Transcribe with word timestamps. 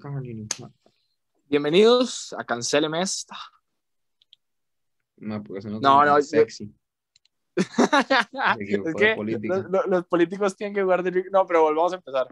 Carolina. 0.00 0.46
Bienvenidos 1.48 2.34
a 2.38 2.44
Cancéleme 2.44 3.02
esta. 3.02 3.36
No, 5.18 5.42
porque 5.42 5.68
no, 5.68 5.80
No, 5.80 6.04
yo- 6.18 6.22
sexy. 6.22 6.74
es 7.56 8.94
que 8.96 9.14
política. 9.14 9.66
los, 9.86 10.06
políticos 10.06 10.56
tienen 10.56 10.74
que 10.74 10.82
guardar. 10.82 11.12
No, 11.30 11.46
pero 11.46 11.62
volvamos 11.62 11.92
a 11.92 11.96
empezar. 11.96 12.26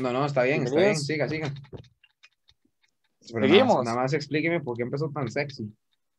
No, 0.00 0.12
no, 0.12 0.26
está 0.26 0.42
bien, 0.42 0.64
está 0.64 0.78
bien, 0.78 0.96
siga, 0.96 1.28
siga. 1.28 1.52
Pero 3.32 3.46
Seguimos. 3.46 3.68
Nada 3.68 3.76
más, 3.76 3.84
nada 3.86 3.96
más 4.02 4.12
explíqueme 4.12 4.60
por 4.60 4.76
qué 4.76 4.82
empezó 4.82 5.08
tan 5.10 5.30
sexy. 5.30 5.72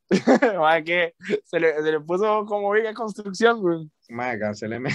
Madre, 0.58 0.84
que 0.84 1.16
se 1.46 1.60
le, 1.60 1.82
se 1.82 1.92
le 1.92 2.00
puso 2.00 2.46
como 2.46 2.72
viga 2.72 2.94
construcción, 2.94 3.62
güey. 3.62 3.90
Madre, 4.10 4.40
canceleme, 4.40 4.90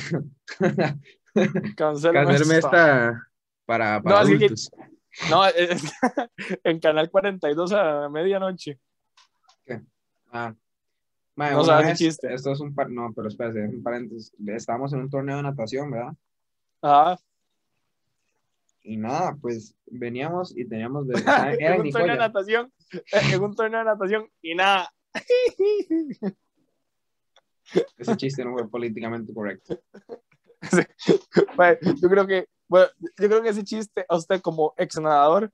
Cancéleme 1.76 2.26
canceleme 2.26 2.54
esta. 2.56 2.56
esta 2.58 3.28
para, 3.64 4.02
para 4.02 4.16
No, 4.16 4.22
así 4.22 4.38
que- 4.38 4.44
adultos. 4.46 4.70
No, 5.30 5.46
es- 5.46 5.82
en 6.64 6.80
Canal 6.80 7.10
42 7.10 7.72
a 7.72 8.08
medianoche. 8.08 8.78
Ah. 10.32 10.54
Madre, 11.34 11.54
No 11.54 11.64
sabes 11.64 11.86
vez- 11.88 11.98
chiste. 11.98 12.32
Esto 12.34 12.52
es 12.52 12.60
un 12.60 12.74
par... 12.74 12.90
No, 12.90 13.12
pero 13.14 13.28
espérate, 13.28 13.64
es 13.64 13.72
un 13.72 13.82
paréntesis. 13.82 14.32
Estábamos 14.46 14.92
en 14.92 15.00
un 15.00 15.10
torneo 15.10 15.36
de 15.36 15.42
natación, 15.42 15.90
¿verdad? 15.90 16.12
Ajá. 16.82 17.18
Y 18.82 18.96
nada, 18.96 19.36
pues 19.40 19.74
veníamos 19.86 20.56
y 20.56 20.64
teníamos 20.66 21.06
de... 21.08 21.14
Era 21.60 21.74
en 21.76 21.80
un 21.82 21.90
torneo 21.90 22.12
de 22.12 22.18
natación. 22.18 22.72
eh, 22.92 23.00
En 23.32 23.42
un 23.42 23.54
torneo 23.54 23.78
de 23.80 23.84
natación 23.86 24.30
y 24.42 24.54
nada. 24.54 24.92
Ese 27.98 28.16
chiste 28.16 28.44
no 28.44 28.52
fue 28.52 28.68
políticamente 28.68 29.32
correcto. 29.34 29.78
Madre, 31.56 31.78
yo 32.00 32.08
creo 32.08 32.26
que, 32.26 32.48
bueno, 32.68 32.86
yo 33.00 33.28
creo 33.28 33.42
que 33.42 33.48
ese 33.50 33.64
chiste 33.64 34.04
a 34.08 34.16
usted 34.16 34.40
como 34.40 34.74
ex 34.76 35.00
nadador 35.00 35.50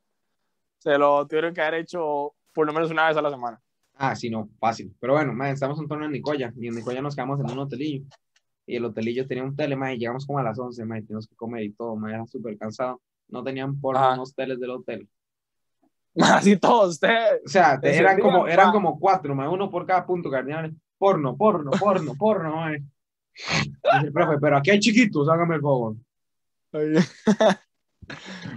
se 0.78 0.96
lo 0.98 1.26
tuvieron 1.26 1.54
que 1.54 1.60
haber 1.62 1.80
hecho 1.80 2.34
por 2.52 2.66
lo 2.66 2.72
menos 2.72 2.90
una 2.90 3.08
vez 3.08 3.16
a 3.16 3.22
la 3.22 3.30
semana. 3.30 3.60
Ah, 3.94 4.16
sí, 4.16 4.30
no, 4.30 4.48
fácil. 4.58 4.94
Pero 4.98 5.12
bueno, 5.14 5.32
madre, 5.32 5.52
estamos 5.52 5.76
en 5.78 5.82
un 5.84 5.88
torneo 5.88 6.06
en 6.06 6.12
Nicoya. 6.12 6.52
Y 6.56 6.66
en 6.68 6.74
Nicoya 6.74 7.00
nos 7.02 7.14
quedamos 7.14 7.38
en 7.40 7.50
un 7.50 7.58
hotelillo. 7.60 8.04
Y 8.66 8.76
el 8.76 8.84
hotelillo 8.84 9.26
tenía 9.26 9.44
un 9.44 9.54
tele, 9.54 9.76
madre, 9.76 9.94
y 9.94 9.98
llegamos 9.98 10.26
como 10.26 10.38
a 10.38 10.42
las 10.42 10.58
11, 10.58 10.84
madre, 10.84 11.02
teníamos 11.02 11.26
que 11.28 11.34
comer 11.36 11.64
y 11.64 11.72
todo, 11.72 11.94
madre, 11.96 12.14
era 12.16 12.26
súper 12.26 12.56
cansado. 12.58 13.00
No 13.28 13.42
tenían 13.44 13.80
por 13.80 13.96
Ajá. 13.96 14.16
los 14.16 14.34
teles 14.34 14.58
del 14.60 14.70
hotel. 14.70 15.08
Así 16.20 16.56
todos 16.56 16.90
ustedes. 16.94 17.42
O 17.46 17.48
sea, 17.48 17.80
te- 17.80 17.96
eran 17.96 18.16
día, 18.16 18.24
como, 18.24 18.46
eran 18.46 18.72
como 18.72 18.98
cuatro, 18.98 19.34
madre, 19.34 19.50
uno 19.50 19.70
por 19.70 19.86
cada 19.86 20.04
punto 20.04 20.30
cardinal. 20.30 20.74
Porno, 20.98 21.36
porno, 21.36 21.70
porno, 21.72 22.14
porno, 22.16 22.56
madre. 22.56 22.82
Dice 23.34 24.06
el 24.06 24.12
profe, 24.12 24.38
pero 24.40 24.56
aquí 24.58 24.70
hay 24.70 24.78
chiquitos, 24.80 25.28
hágame 25.28 25.56
el 25.56 25.60
favor. 25.62 25.94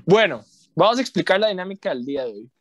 Bueno, 0.05 0.43
vamos 0.75 0.97
a 0.97 1.01
explicar 1.01 1.39
la 1.39 1.47
dinámica 1.47 1.89
del 1.89 2.05
día 2.05 2.25
de 2.25 2.31
hoy. 2.31 2.51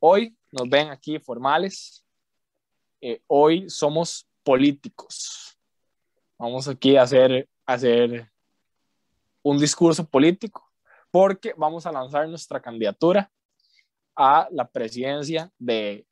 Hoy 0.00 0.38
nos 0.52 0.68
ven 0.68 0.88
aquí 0.88 1.18
formales. 1.18 2.04
Eh, 3.00 3.22
hoy 3.26 3.70
somos 3.70 4.28
políticos. 4.42 5.58
Vamos 6.38 6.68
aquí 6.68 6.96
a 6.96 7.02
hacer, 7.02 7.48
hacer 7.66 8.30
un 9.42 9.58
discurso 9.58 10.06
político 10.06 10.70
porque 11.10 11.54
vamos 11.56 11.86
a 11.86 11.92
lanzar 11.92 12.28
nuestra 12.28 12.60
candidatura 12.60 13.30
a 14.14 14.48
la 14.50 14.68
presidencia 14.68 15.50
de, 15.58 16.06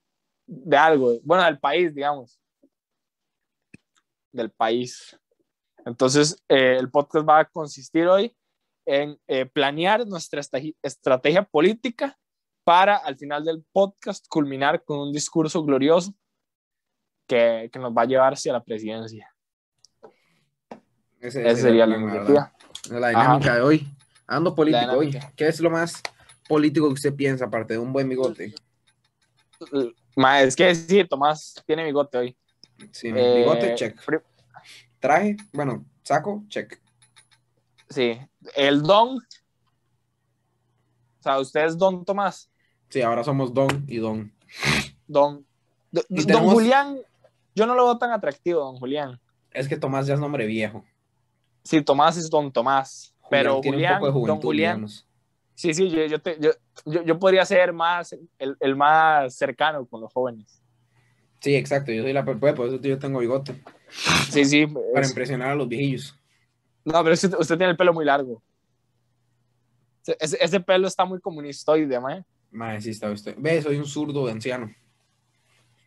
de 0.46 0.76
algo, 0.76 1.18
bueno, 1.22 1.44
del 1.44 1.58
país, 1.58 1.94
digamos. 1.94 2.40
Del 4.32 4.50
país. 4.50 5.18
Entonces, 5.86 6.42
eh, 6.48 6.76
el 6.78 6.90
podcast 6.90 7.26
va 7.26 7.38
a 7.38 7.44
consistir 7.46 8.06
hoy 8.08 8.36
en 8.84 9.18
eh, 9.28 9.46
planear 9.46 10.06
nuestra 10.06 10.40
estrate- 10.40 10.76
estrategia 10.82 11.42
política 11.44 12.18
para 12.64 12.96
al 12.96 13.16
final 13.16 13.44
del 13.44 13.64
podcast 13.72 14.26
culminar 14.28 14.84
con 14.84 14.98
un 14.98 15.12
discurso 15.12 15.62
glorioso 15.64 16.12
que, 17.28 17.70
que 17.72 17.78
nos 17.78 17.92
va 17.92 18.02
a 18.02 18.06
llevar 18.06 18.32
hacia 18.32 18.52
la 18.52 18.62
presidencia. 18.62 19.32
Ese, 21.20 21.48
Esa 21.48 21.62
sería 21.62 21.86
la. 21.86 22.52
La 22.90 23.08
dinámica 23.08 23.54
de 23.54 23.60
hoy. 23.62 23.88
Ando 24.26 24.54
político 24.54 24.92
hoy. 24.92 25.16
¿Qué 25.36 25.46
es 25.48 25.60
lo 25.60 25.70
más 25.70 26.02
político 26.48 26.88
que 26.88 26.94
usted 26.94 27.14
piensa, 27.14 27.46
aparte 27.46 27.74
de 27.74 27.78
un 27.78 27.92
buen 27.92 28.08
bigote? 28.08 28.54
Ma, 30.16 30.42
es 30.42 30.54
que 30.54 30.74
sí, 30.74 31.04
Tomás 31.04 31.62
tiene 31.66 31.84
bigote 31.84 32.18
hoy. 32.18 32.36
Sí, 32.92 33.08
Eh, 33.14 33.38
bigote, 33.38 33.74
check. 33.74 34.00
Traje, 35.06 35.36
bueno, 35.52 35.84
saco, 36.02 36.42
check. 36.48 36.80
Sí, 37.88 38.18
el 38.56 38.82
don. 38.82 39.18
O 39.18 39.22
sea, 41.22 41.38
usted 41.38 41.64
es 41.64 41.78
don 41.78 42.04
Tomás. 42.04 42.50
Sí, 42.88 43.02
ahora 43.02 43.22
somos 43.22 43.54
Don 43.54 43.84
y 43.86 43.98
Don. 43.98 44.32
Don, 45.06 45.46
do- 45.92 46.02
Y 46.08 46.16
don 46.16 46.26
tenemos- 46.26 46.54
Julián, 46.54 46.98
yo 47.54 47.66
no 47.66 47.74
lo 47.76 47.84
veo 47.84 47.98
tan 47.98 48.10
atractivo, 48.10 48.58
don 48.60 48.78
Julián. 48.78 49.20
Es 49.52 49.68
que 49.68 49.76
Tomás 49.76 50.08
ya 50.08 50.14
es 50.14 50.20
nombre 50.20 50.44
viejo. 50.46 50.84
Sí, 51.62 51.80
Tomás 51.82 52.16
es 52.16 52.28
don 52.28 52.50
Tomás. 52.52 53.14
Pero 53.30 53.60
tiene 53.60 53.76
Julián, 53.76 53.94
un 53.94 54.00
poco 54.12 54.20
de 54.22 54.26
don 54.26 54.40
Julián, 54.40 54.76
digamos. 54.78 55.06
Sí, 55.54 55.72
sí, 55.72 55.88
yo, 55.88 56.04
yo, 56.06 56.20
te- 56.20 56.36
yo, 56.40 56.50
yo, 56.84 57.02
yo 57.04 57.16
podría 57.20 57.44
ser 57.46 57.72
más 57.72 58.12
el, 58.38 58.56
el 58.58 58.74
más 58.74 59.36
cercano 59.36 59.86
con 59.86 60.00
los 60.00 60.12
jóvenes. 60.12 60.60
Sí, 61.40 61.54
exacto. 61.54 61.92
Yo 61.92 62.02
soy 62.02 62.12
la 62.12 62.24
pepe, 62.24 62.52
por 62.54 62.66
eso 62.68 62.80
yo 62.80 62.98
tengo 62.98 63.18
bigote. 63.20 63.62
Sí, 64.30 64.44
sí. 64.44 64.66
Para 64.66 65.04
es- 65.04 65.10
impresionar 65.10 65.50
a 65.50 65.54
los 65.54 65.68
viejillos. 65.68 66.18
no, 66.84 67.02
pero 67.02 67.14
usted 67.14 67.56
tiene 67.56 67.70
el 67.70 67.76
pelo 67.76 67.92
muy 67.92 68.04
largo. 68.04 68.42
Ese, 70.20 70.38
ese 70.40 70.60
pelo 70.60 70.86
está 70.86 71.04
muy 71.04 71.20
comunistoide, 71.20 71.98
mae. 71.98 72.24
Madre, 72.50 72.80
sí 72.80 72.90
está 72.90 73.10
usted. 73.10 73.34
Ve, 73.38 73.60
soy 73.60 73.76
un 73.76 73.86
zurdo 73.86 74.24
de 74.26 74.32
anciano. 74.32 74.72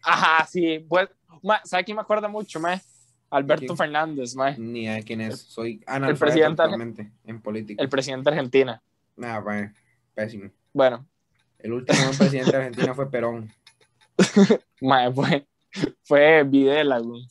Ajá, 0.03 0.45
sí. 0.45 0.85
Pues, 0.89 1.07
mae, 1.41 1.59
¿sabe 1.63 1.83
quién 1.85 1.95
me 1.95 2.01
acuerda 2.01 2.27
mucho, 2.27 2.59
mae? 2.59 2.81
Alberto 3.29 3.65
¿Quién? 3.67 3.77
Fernández, 3.77 4.35
mae. 4.35 4.57
Ni 4.57 4.87
de 4.87 5.03
quién 5.03 5.21
es. 5.21 5.39
Soy 5.39 5.77
presidente- 5.77 5.91
analfabeto 5.91 6.45
actualmente 6.63 7.11
en 7.25 7.41
política. 7.41 7.81
El 7.81 7.89
presidente 7.89 8.29
de 8.29 8.35
Argentina. 8.35 8.81
Nada, 9.15 9.41
madre, 9.41 9.73
pésimo. 10.13 10.49
Bueno, 10.73 11.05
El 11.59 11.73
último 11.73 11.97
presidente 12.17 12.51
de 12.51 12.57
Argentina 12.57 12.93
fue 12.93 13.09
Perón. 13.09 13.51
mae, 14.81 15.11
fue, 15.13 15.47
fue 16.03 16.43
Videla, 16.43 16.99
güey. 16.99 17.27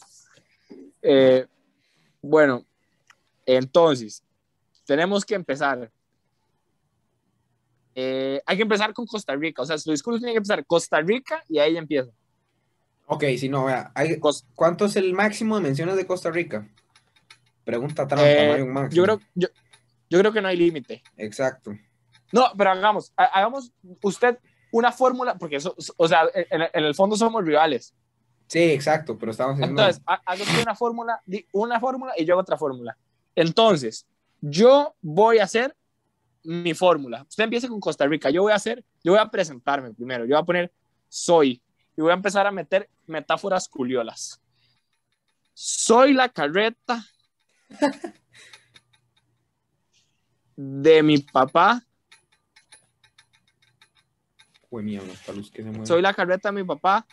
Eh, 1.03 1.47
bueno, 2.23 2.65
entonces, 3.47 4.23
tenemos 4.87 5.25
que 5.25 5.35
empezar. 5.35 5.91
Eh, 7.95 8.41
hay 8.47 8.57
que 8.57 8.63
empezar 8.63 8.93
con 8.93 9.07
Costa 9.07 9.35
Rica. 9.35 9.63
O 9.63 9.67
sea, 9.67 9.77
su 9.79 9.91
discurso 9.91 10.19
tiene 10.19 10.33
que 10.33 10.39
empezar 10.39 10.65
Costa 10.67 11.01
Rica 11.01 11.43
y 11.49 11.59
ahí 11.59 11.77
empieza. 11.77 12.11
Ok, 13.07 13.25
si 13.39 13.49
no, 13.49 13.65
vea. 13.65 13.91
hay- 13.95 14.21
¿Cuánto 14.55 14.85
es 14.85 14.97
el 14.97 15.13
máximo 15.15 15.57
de 15.57 15.63
menciones 15.63 15.97
de 15.97 16.07
Costa 16.07 16.31
Rica? 16.31 16.69
Pregunta 17.65 18.07
trampa, 18.07 18.27
Eh, 18.29 18.47
no 18.49 18.55
hay 18.55 18.61
un 18.63 18.73
máximo. 18.73 18.97
yo, 18.97 19.03
creo, 19.05 19.21
yo, 19.35 19.49
yo 20.11 20.19
creo 20.19 20.33
que 20.33 20.41
no 20.43 20.49
hay 20.49 20.57
límite. 20.57 21.03
Exacto. 21.17 21.73
No, 22.33 22.47
pero 22.57 22.71
hagamos, 22.71 23.13
ha- 23.17 23.25
hagamos 23.25 23.73
usted 24.03 24.39
una 24.73 24.93
fórmula, 24.93 25.37
porque 25.39 25.57
eso, 25.57 25.75
o 25.97 26.09
sea, 26.09 26.23
en, 26.35 26.63
en 26.73 26.85
el 26.85 26.95
fondo 26.95 27.17
somos 27.17 27.45
rivales. 27.45 27.95
Sí, 28.47 28.61
exacto, 28.61 29.19
pero 29.19 29.33
estamos 29.33 29.55
haciendo... 29.55 29.81
Entonces, 29.83 30.03
ha- 30.07 30.23
haga 30.25 30.43
usted 30.43 30.63
una 30.63 30.75
fórmula, 30.75 31.23
una 31.53 31.79
fórmula 31.81 32.13
y 32.17 32.25
yo 32.25 32.35
hago 32.35 32.41
otra 32.41 32.57
fórmula. 32.57 32.97
Entonces, 33.35 34.07
yo 34.41 34.95
voy 35.03 35.39
a 35.39 35.45
hacer 35.45 35.77
mi 36.45 36.73
fórmula. 36.73 37.27
Usted 37.29 37.45
empieza 37.45 37.69
con 37.69 37.81
Costa 37.81 38.07
Rica. 38.07 38.31
Yo 38.31 38.43
voy 38.43 38.53
a 38.53 38.57
hacer, 38.57 38.85
yo 39.05 39.13
voy 39.13 39.21
a 39.21 39.29
presentarme 39.31 39.93
primero. 39.93 40.25
Yo 40.25 40.35
voy 40.35 40.43
a 40.43 40.47
poner 40.47 40.73
soy 41.09 41.63
y 41.97 42.01
voy 42.01 42.11
a 42.11 42.15
empezar 42.15 42.47
a 42.47 42.51
meter 42.51 42.89
metáforas 43.07 43.69
culiolas. 43.69 44.41
Soy 45.53 46.15
la 46.15 46.29
carreta 46.29 47.05
de 50.57 51.03
mi 51.03 51.19
papá. 51.19 51.85
Jue 54.71 54.83
mierda, 54.83 55.13
esta 55.13 55.33
luz 55.33 55.51
que 55.51 55.63
se 55.63 55.71
mueve. 55.71 55.87
Soy 55.87 56.03
la 56.03 56.13
carreta 56.15 56.51
de 56.51 56.61
mi 56.63 56.65
papá 56.67 57.07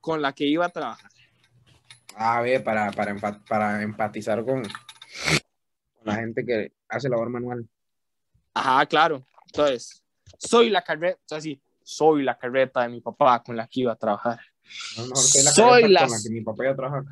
con 0.00 0.22
la 0.22 0.32
que 0.32 0.44
iba 0.44 0.66
a 0.66 0.68
trabajar. 0.68 1.10
Ah, 2.14 2.40
ve, 2.40 2.60
para, 2.60 2.90
para, 2.92 3.14
para 3.48 3.82
empatizar 3.82 4.44
con, 4.44 4.62
con 4.62 4.70
la 6.04 6.14
gente 6.14 6.44
que 6.46 6.72
hace 6.88 7.08
labor 7.08 7.28
manual. 7.28 7.68
Ajá, 8.54 8.86
claro. 8.86 9.26
Entonces, 9.46 10.02
soy 10.38 10.70
la 10.70 10.82
carreta, 10.82 11.18
o 11.24 11.28
sea, 11.28 11.40
sí, 11.40 11.60
soy 11.82 12.22
la 12.22 12.38
carreta 12.38 12.82
de 12.82 12.88
mi 12.88 13.00
papá 13.00 13.42
con 13.42 13.56
la 13.56 13.66
que 13.66 13.80
iba 13.80 13.92
a 13.92 13.96
trabajar. 13.96 14.40
No, 14.96 15.02
mejor 15.04 15.16
soy 15.18 15.42
la 15.42 15.50
Soy 15.50 15.88
las- 15.88 16.02
con 16.04 16.12
la 16.12 16.22
que 16.22 16.30
mi 16.30 16.40
papá 16.42 16.64
iba 16.64 16.72
a 16.72 16.76
trabajar. 16.76 17.02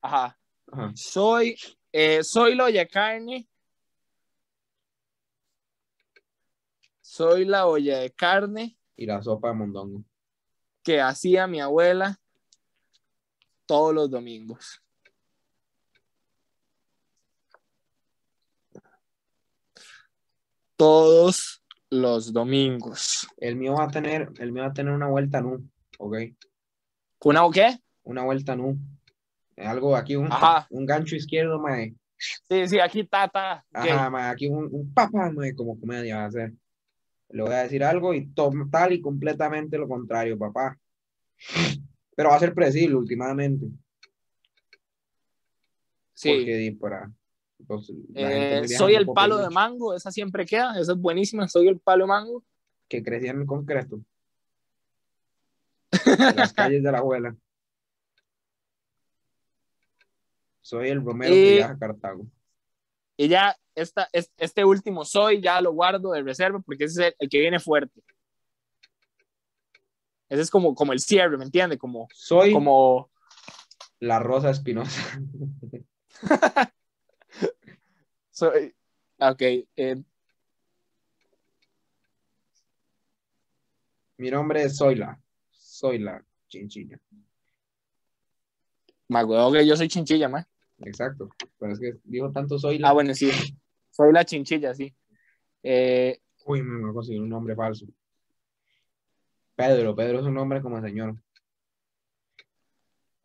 Ajá. 0.00 0.38
Ajá. 0.72 0.92
Soy, 0.96 1.56
eh, 1.92 2.24
soy 2.24 2.58
olla 2.58 2.80
de 2.80 2.88
carne. 2.88 3.48
Soy 7.12 7.44
la 7.44 7.66
olla 7.66 7.98
de 7.98 8.10
carne 8.10 8.78
Y 8.96 9.04
la 9.04 9.22
sopa 9.22 9.48
de 9.48 9.54
mondongo. 9.54 10.02
que 10.82 10.98
hacía 10.98 11.46
mi 11.46 11.60
abuela 11.60 12.18
todos 13.66 13.94
los 13.94 14.10
domingos. 14.10 14.82
Todos 20.76 21.62
los 21.90 22.32
domingos. 22.32 23.28
El 23.36 23.56
mío 23.56 23.74
va 23.74 23.84
a 23.84 23.88
tener, 23.88 24.30
el 24.38 24.50
mío 24.50 24.62
va 24.62 24.70
a 24.70 24.72
tener 24.72 24.94
una 24.94 25.08
vuelta 25.08 25.42
nu, 25.42 25.68
¿ok? 25.98 26.16
¿Una 27.24 27.44
o 27.44 27.50
qué? 27.50 27.78
Una 28.04 28.24
vuelta 28.24 28.56
nu. 28.56 28.78
Algo 29.58 29.96
aquí, 29.96 30.16
un, 30.16 30.32
Ajá. 30.32 30.66
un 30.70 30.86
gancho 30.86 31.14
izquierdo, 31.14 31.58
mae. 31.60 31.94
Sí, 32.16 32.68
sí, 32.68 32.80
aquí 32.80 33.04
ok. 33.04 33.66
Ajá, 33.70 34.08
mae, 34.08 34.30
aquí 34.30 34.48
un, 34.48 34.70
un 34.72 34.94
papá, 34.94 35.30
mae, 35.30 35.54
como 35.54 35.78
comedia 35.78 36.16
va 36.16 36.24
a 36.24 36.30
ser. 36.30 36.54
Le 37.32 37.42
voy 37.42 37.52
a 37.52 37.62
decir 37.62 37.82
algo 37.82 38.14
y 38.14 38.26
total 38.28 38.92
y 38.92 39.00
completamente 39.00 39.78
lo 39.78 39.88
contrario, 39.88 40.38
papá. 40.38 40.78
Pero 42.14 42.28
va 42.28 42.36
a 42.36 42.40
ser 42.40 42.54
predecible 42.54 42.96
últimamente. 42.96 43.66
Sí. 46.14 46.76
Porque 46.78 47.02
pues, 47.66 47.92
Eh, 48.14 48.68
soy 48.68 48.94
el 48.94 49.06
palo 49.06 49.38
de 49.38 49.50
mango, 49.50 49.94
esa 49.94 50.10
siempre 50.10 50.44
queda, 50.44 50.78
esa 50.78 50.92
es 50.92 50.98
buenísima, 50.98 51.48
soy 51.48 51.68
el 51.68 51.80
palo 51.80 52.04
de 52.04 52.08
mango. 52.08 52.44
Que 52.88 53.02
crecía 53.02 53.30
en 53.30 53.40
el 53.40 53.46
concreto. 53.46 54.00
Las 56.36 56.52
calles 56.52 56.82
de 56.82 56.92
la 56.92 56.98
abuela. 56.98 57.36
Soy 60.60 60.88
el 60.88 61.04
Romero 61.04 61.34
que 61.34 61.54
viaja 61.54 61.72
a 61.72 61.78
Cartago. 61.78 62.26
Y 63.22 63.28
ya 63.28 63.56
esta, 63.76 64.08
es- 64.12 64.32
este 64.36 64.64
último 64.64 65.04
soy, 65.04 65.40
ya 65.40 65.60
lo 65.60 65.72
guardo 65.72 66.10
de 66.10 66.22
reserva 66.22 66.58
porque 66.58 66.86
ese 66.86 67.02
es 67.02 67.06
el, 67.10 67.14
el 67.20 67.28
que 67.28 67.38
viene 67.38 67.60
fuerte. 67.60 68.02
Ese 70.28 70.42
es 70.42 70.50
como, 70.50 70.74
como 70.74 70.92
el 70.92 70.98
cierre, 70.98 71.38
¿me 71.38 71.44
entiendes? 71.44 71.78
Como, 71.78 72.08
Soy 72.12 72.52
como, 72.52 73.12
la 74.00 74.18
Rosa 74.18 74.50
Espinosa. 74.50 75.20
soy, 78.32 78.74
ok, 79.20 79.40
eh, 79.76 80.02
Mi 84.16 84.32
nombre 84.32 84.64
es 84.64 84.76
Zoila. 84.78 85.16
Zoila 85.52 86.24
Chinchilla. 86.48 86.98
que 89.08 89.64
yo 89.64 89.76
soy 89.76 89.86
chinchilla, 89.86 90.28
man. 90.28 90.44
Exacto. 90.84 91.28
Pero 91.58 91.72
es 91.72 91.80
que 91.80 91.94
dijo 92.04 92.30
tanto 92.32 92.58
Zoila. 92.58 92.88
Ah, 92.88 92.92
bueno, 92.92 93.14
sí, 93.14 93.30
soy 93.90 94.12
la 94.12 94.24
chinchilla, 94.24 94.74
sí. 94.74 94.94
Eh, 95.62 96.18
Uy, 96.44 96.62
me 96.62 96.80
voy 96.80 96.90
a 96.90 96.94
conseguir 96.94 97.20
un 97.22 97.28
nombre 97.28 97.54
falso. 97.54 97.86
Pedro. 99.54 99.94
Pedro 99.94 100.20
es 100.20 100.24
un 100.26 100.34
nombre 100.34 100.60
como 100.60 100.80
señor. 100.80 101.14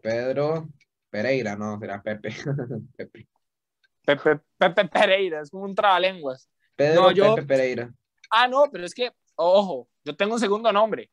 Pedro 0.02 0.70
Pereira, 1.10 1.56
no, 1.56 1.80
será 1.80 2.02
Pepe. 2.02 2.30
Pepe. 2.98 3.28
Pepe, 4.06 4.40
Pepe 4.58 4.86
Pereira, 4.86 5.42
es 5.42 5.50
como 5.50 5.64
un 5.64 5.76
trabalenguas. 5.76 6.50
Pedro 6.76 7.02
No, 7.04 7.12
yo- 7.12 7.36
Pepe 7.36 7.48
Pereira. 7.48 7.94
Ah, 8.30 8.48
no, 8.48 8.66
pero 8.72 8.86
es 8.86 8.94
que, 8.94 9.12
ojo, 9.36 9.90
yo 10.04 10.16
tengo 10.16 10.34
un 10.36 10.40
segundo 10.40 10.72
nombre. 10.72 11.10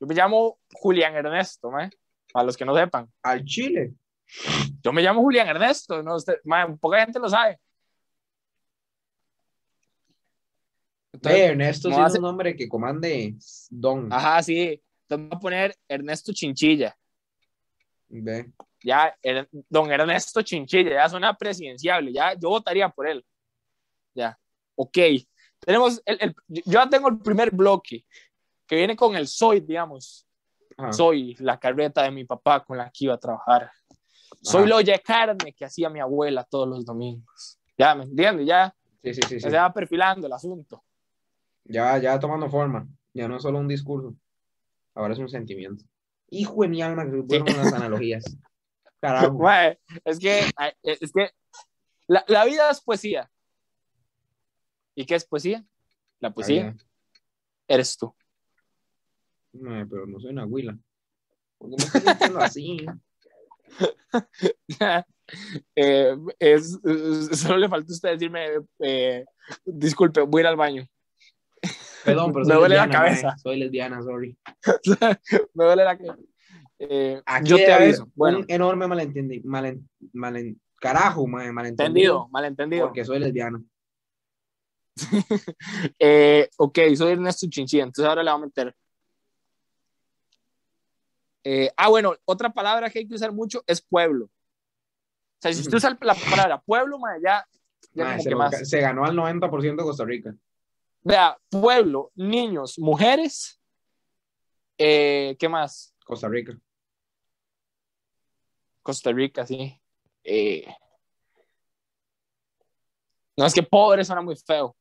Yo 0.00 0.06
me 0.06 0.14
llamo 0.14 0.58
Julián 0.72 1.14
Ernesto, 1.14 1.70
man. 1.70 1.90
Para 2.32 2.46
los 2.46 2.56
que 2.56 2.64
no 2.64 2.74
sepan. 2.74 3.12
Al 3.22 3.44
Chile. 3.44 3.92
Yo 4.82 4.92
me 4.92 5.02
llamo 5.02 5.20
Julián 5.22 5.48
Ernesto, 5.48 6.02
no, 6.02 6.16
Usted- 6.16 6.40
man, 6.44 6.78
poca 6.78 7.00
gente 7.04 7.18
lo 7.18 7.28
sabe. 7.28 7.58
Entonces, 11.12 11.40
Ernesto 11.42 11.90
sí 11.90 12.00
es 12.06 12.14
un 12.14 12.22
nombre 12.22 12.56
que 12.56 12.68
comande 12.68 13.36
Don. 13.70 14.12
ajá, 14.12 14.42
sí. 14.42 14.82
Entonces 15.02 15.28
voy 15.28 15.36
a 15.36 15.40
poner 15.40 15.76
Ernesto 15.88 16.32
Chinchilla. 16.32 16.96
Ve. 18.08 18.50
Ya, 18.82 19.16
Er- 19.22 19.48
don 19.68 19.90
Ernesto 19.92 20.42
Chinchilla, 20.42 20.90
ya 20.92 21.08
suena 21.08 21.34
presidenciable. 21.34 22.12
Ya, 22.12 22.32
yo 22.34 22.48
votaría 22.48 22.88
por 22.88 23.06
él. 23.06 23.24
Ya, 24.14 24.38
ok. 24.74 24.98
Tenemos, 25.60 26.02
el, 26.06 26.18
el- 26.20 26.36
yo 26.48 26.62
ya 26.72 26.88
tengo 26.88 27.08
el 27.08 27.18
primer 27.18 27.50
bloque 27.50 28.04
que 28.66 28.76
viene 28.76 28.96
con 28.96 29.14
el 29.14 29.28
soy, 29.28 29.60
digamos. 29.60 30.26
Ajá. 30.78 30.92
Soy 30.92 31.34
la 31.38 31.60
carreta 31.60 32.02
de 32.02 32.10
mi 32.10 32.24
papá 32.24 32.64
con 32.64 32.78
la 32.78 32.90
que 32.90 33.04
iba 33.04 33.14
a 33.14 33.18
trabajar. 33.18 33.70
Soy 34.40 34.62
Ajá. 34.62 34.68
la 34.70 34.76
olla 34.76 34.92
de 34.92 35.00
carne 35.00 35.52
que 35.52 35.64
hacía 35.64 35.90
mi 35.90 36.00
abuela 36.00 36.44
todos 36.44 36.68
los 36.68 36.84
domingos. 36.84 37.58
Ya, 37.76 37.94
¿me 37.94 38.04
entiendes? 38.04 38.46
Ya, 38.46 38.74
Sí, 39.02 39.14
sí, 39.14 39.20
sí, 39.28 39.40
se 39.40 39.50
va 39.50 39.72
perfilando 39.72 40.28
el 40.28 40.32
asunto. 40.32 40.84
Ya, 41.64 41.98
ya 41.98 42.18
tomando 42.20 42.48
forma. 42.48 42.86
Ya 43.12 43.26
no 43.26 43.36
es 43.36 43.42
solo 43.42 43.58
un 43.58 43.66
discurso. 43.66 44.14
Ahora 44.94 45.12
es 45.14 45.18
un 45.18 45.28
sentimiento. 45.28 45.84
Hijo 46.30 46.62
de 46.62 46.68
mi 46.68 46.82
alma, 46.82 47.04
que 47.04 47.16
bueno 47.16 47.44
con 47.44 47.56
las 47.56 47.72
analogías. 47.72 48.24
Carajo. 49.00 49.40
Es 50.04 50.20
que, 50.20 50.42
ay, 50.56 50.70
es 50.82 51.10
que 51.12 51.30
la, 52.06 52.24
la 52.28 52.44
vida 52.44 52.70
es 52.70 52.80
poesía. 52.80 53.28
¿Y 54.94 55.04
qué 55.04 55.16
es 55.16 55.24
poesía? 55.24 55.64
La 56.20 56.32
poesía 56.32 56.76
eres 57.66 57.96
tú. 57.96 58.14
No, 59.52 59.86
pero 59.88 60.06
no 60.06 60.20
soy 60.20 60.30
una 60.30 60.46
huila. 60.46 60.78
¿Por 61.58 61.70
qué 61.70 61.76
me 61.76 62.10
estás 62.12 62.36
así? 62.36 62.86
Eh, 65.76 66.14
es, 66.38 66.78
solo 67.32 67.56
le 67.56 67.68
falta 67.68 67.90
a 67.90 67.94
usted 67.94 68.10
decirme, 68.10 68.48
eh, 68.80 69.24
disculpe, 69.64 70.20
voy 70.20 70.40
a 70.40 70.42
ir 70.42 70.46
al 70.48 70.56
baño. 70.56 70.86
Perdón, 72.04 72.32
pero 72.32 72.44
Me 72.46 72.54
duele 72.54 72.76
la 72.76 72.90
cabeza. 72.90 73.28
mae. 73.28 73.38
Soy 73.38 73.58
lesbiana, 73.58 74.02
sorry. 74.02 74.36
Me 75.54 75.64
duele 75.64 75.84
la 75.84 75.96
que. 75.96 76.06
Eh, 76.80 77.22
yo 77.44 77.56
te 77.56 77.72
aviso. 77.72 78.08
Bueno, 78.14 78.38
Un 78.40 78.44
enorme 78.48 78.86
malentendido. 78.86 79.42
Malen, 79.48 79.88
malen, 80.12 80.60
carajo, 80.80 81.26
mae, 81.26 81.50
malentendido. 81.52 81.86
entendido, 81.86 82.28
malentendido. 82.28 82.86
Porque 82.86 83.04
soy 83.04 83.18
lesbiana. 83.18 83.62
Eh, 85.98 86.48
ok, 86.58 86.78
soy 86.94 87.12
Ernesto 87.12 87.46
Chinchilla, 87.48 87.84
entonces 87.84 88.04
ahora 88.04 88.22
le 88.22 88.30
voy 88.30 88.42
a 88.42 88.44
meter. 88.44 88.76
Eh, 91.44 91.70
ah, 91.76 91.88
bueno, 91.88 92.14
otra 92.24 92.50
palabra 92.52 92.88
que 92.90 93.00
hay 93.00 93.08
que 93.08 93.14
usar 93.14 93.32
mucho 93.32 93.62
es 93.66 93.80
pueblo. 93.82 94.26
O 94.26 94.30
sea, 95.40 95.52
si 95.52 95.60
usted 95.60 95.76
usa 95.76 95.98
la 96.00 96.14
palabra 96.14 96.60
pueblo, 96.60 96.98
mae, 96.98 97.20
ya, 97.20 97.44
ya 97.92 98.04
Mae, 98.04 98.12
como 98.12 98.22
se, 98.22 98.28
que 98.28 98.30
lo- 98.30 98.38
más. 98.38 98.68
se 98.68 98.80
ganó 98.80 99.04
al 99.04 99.14
90% 99.16 99.82
de 99.82 99.86
Costa 99.88 100.04
Rica. 100.04 100.34
Vea, 101.02 101.36
pueblo, 101.50 102.12
niños, 102.14 102.78
mujeres, 102.78 103.60
eh, 104.78 105.36
¿qué 105.38 105.48
más? 105.48 105.92
Costa 106.04 106.28
Rica. 106.28 106.56
Costa 108.82 109.10
Rica, 109.12 109.44
sí. 109.46 109.80
Eh, 110.24 110.64
no, 113.36 113.46
es 113.46 113.54
que 113.54 113.62
pobre 113.62 114.04
suena 114.04 114.22
muy 114.22 114.36
feo. 114.36 114.76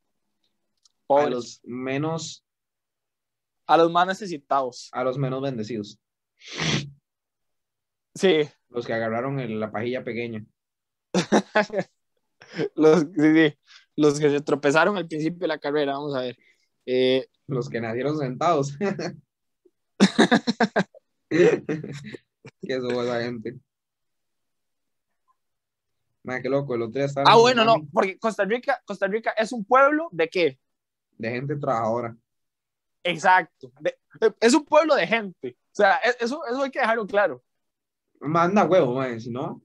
A 1.10 1.26
los 1.26 1.60
menos, 1.64 2.44
a 3.68 3.76
los 3.78 3.92
más 3.92 4.08
necesitados. 4.08 4.90
a 4.94 5.04
los 5.04 5.18
menos 5.18 5.42
bendecidos. 5.42 6.00
Sí, 8.14 8.42
Los 8.70 8.86
que 8.86 8.94
agarraron 8.94 9.40
el- 9.40 9.60
la 9.60 9.72
pajilla 9.72 10.04
pequeña. 10.04 10.46
los, 12.76 13.02
sí, 13.02 13.34
sí, 13.34 13.58
los 13.96 14.20
que 14.20 14.30
se 14.30 14.42
tropezaron 14.42 14.98
al 14.98 15.08
principio 15.08 15.40
de 15.40 15.48
la 15.48 15.60
carrera, 15.60 15.94
vamos 15.94 16.16
a 16.16 16.22
ver. 16.22 16.38
Eh, 16.86 17.28
Los 17.48 17.70
que 17.70 17.80
nacieron 17.82 18.18
sentados. 18.18 18.78
¿Qué 21.30 21.64
es 22.62 22.84
esa 22.84 23.22
gente? 23.22 23.60
Madre, 26.24 26.42
qué 26.44 26.50
loco, 26.50 26.76
el 26.76 26.84
otro 26.84 27.02
ah, 27.02 27.34
en 27.34 27.40
bueno, 27.40 27.66
no, 27.66 27.88
porque 27.92 28.20
Costa 28.20 28.46
Rica, 28.46 28.82
Costa 28.86 29.08
Rica 29.08 29.32
es 29.32 29.52
un 29.52 29.66
pueblo 29.66 30.08
de 30.12 30.30
qué? 30.30 30.60
De 31.18 31.32
gente 31.32 31.56
trabajadora. 31.56 32.16
Exacto. 33.04 33.72
de- 33.80 33.98
es 34.40 34.54
un 34.54 34.64
pueblo 34.66 34.96
de 34.96 35.08
gente. 35.08 35.58
O 35.72 35.76
sea, 35.76 36.00
e- 36.04 36.24
eso, 36.24 36.46
eso 36.46 36.64
hay 36.64 36.72
que 36.72 36.80
dejarlo 36.80 37.08
claro. 37.08 37.44
Manda 38.20 38.66
huevo, 38.66 38.96
madre, 38.96 39.20
si 39.20 39.32
no, 39.32 39.62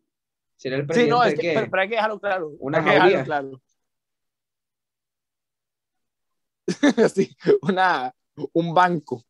sería 0.57 0.79
el 0.79 0.85
Sí, 0.85 0.87
presidente 0.87 1.11
no, 1.11 1.25
es 1.25 1.35
que, 1.39 1.53
pero, 1.55 1.71
pero 1.71 1.83
hay 1.83 1.89
que 1.89 1.95
dejarlo 1.97 2.21
claro. 2.21 2.49
Una 2.59 2.79
hay 2.79 2.85
que 2.85 2.91
dejarlo 2.91 3.25
claro. 3.25 3.63
sí, 7.15 7.37
una, 7.63 8.15
un 8.53 8.75
banco. 8.75 9.23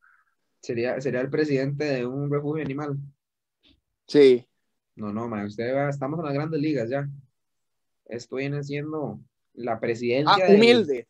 Sería, 0.61 1.01
sería 1.01 1.21
el 1.21 1.31
presidente 1.31 1.85
de 1.85 2.07
un 2.07 2.31
refugio 2.31 2.65
animal. 2.65 2.97
Sí. 4.07 4.47
No, 4.97 5.13
no, 5.13 5.29
madre, 5.29 5.47
usted 5.47 5.75
va, 5.75 5.89
estamos 5.89 6.19
en 6.19 6.25
las 6.27 6.35
grandes 6.35 6.61
ligas 6.61 6.89
ya. 6.89 7.07
Esto 8.07 8.37
viene 8.37 8.63
siendo 8.63 9.21
la 9.55 9.79
presidencia 9.81 10.45
Ah, 10.47 10.51
humilde. 10.53 11.09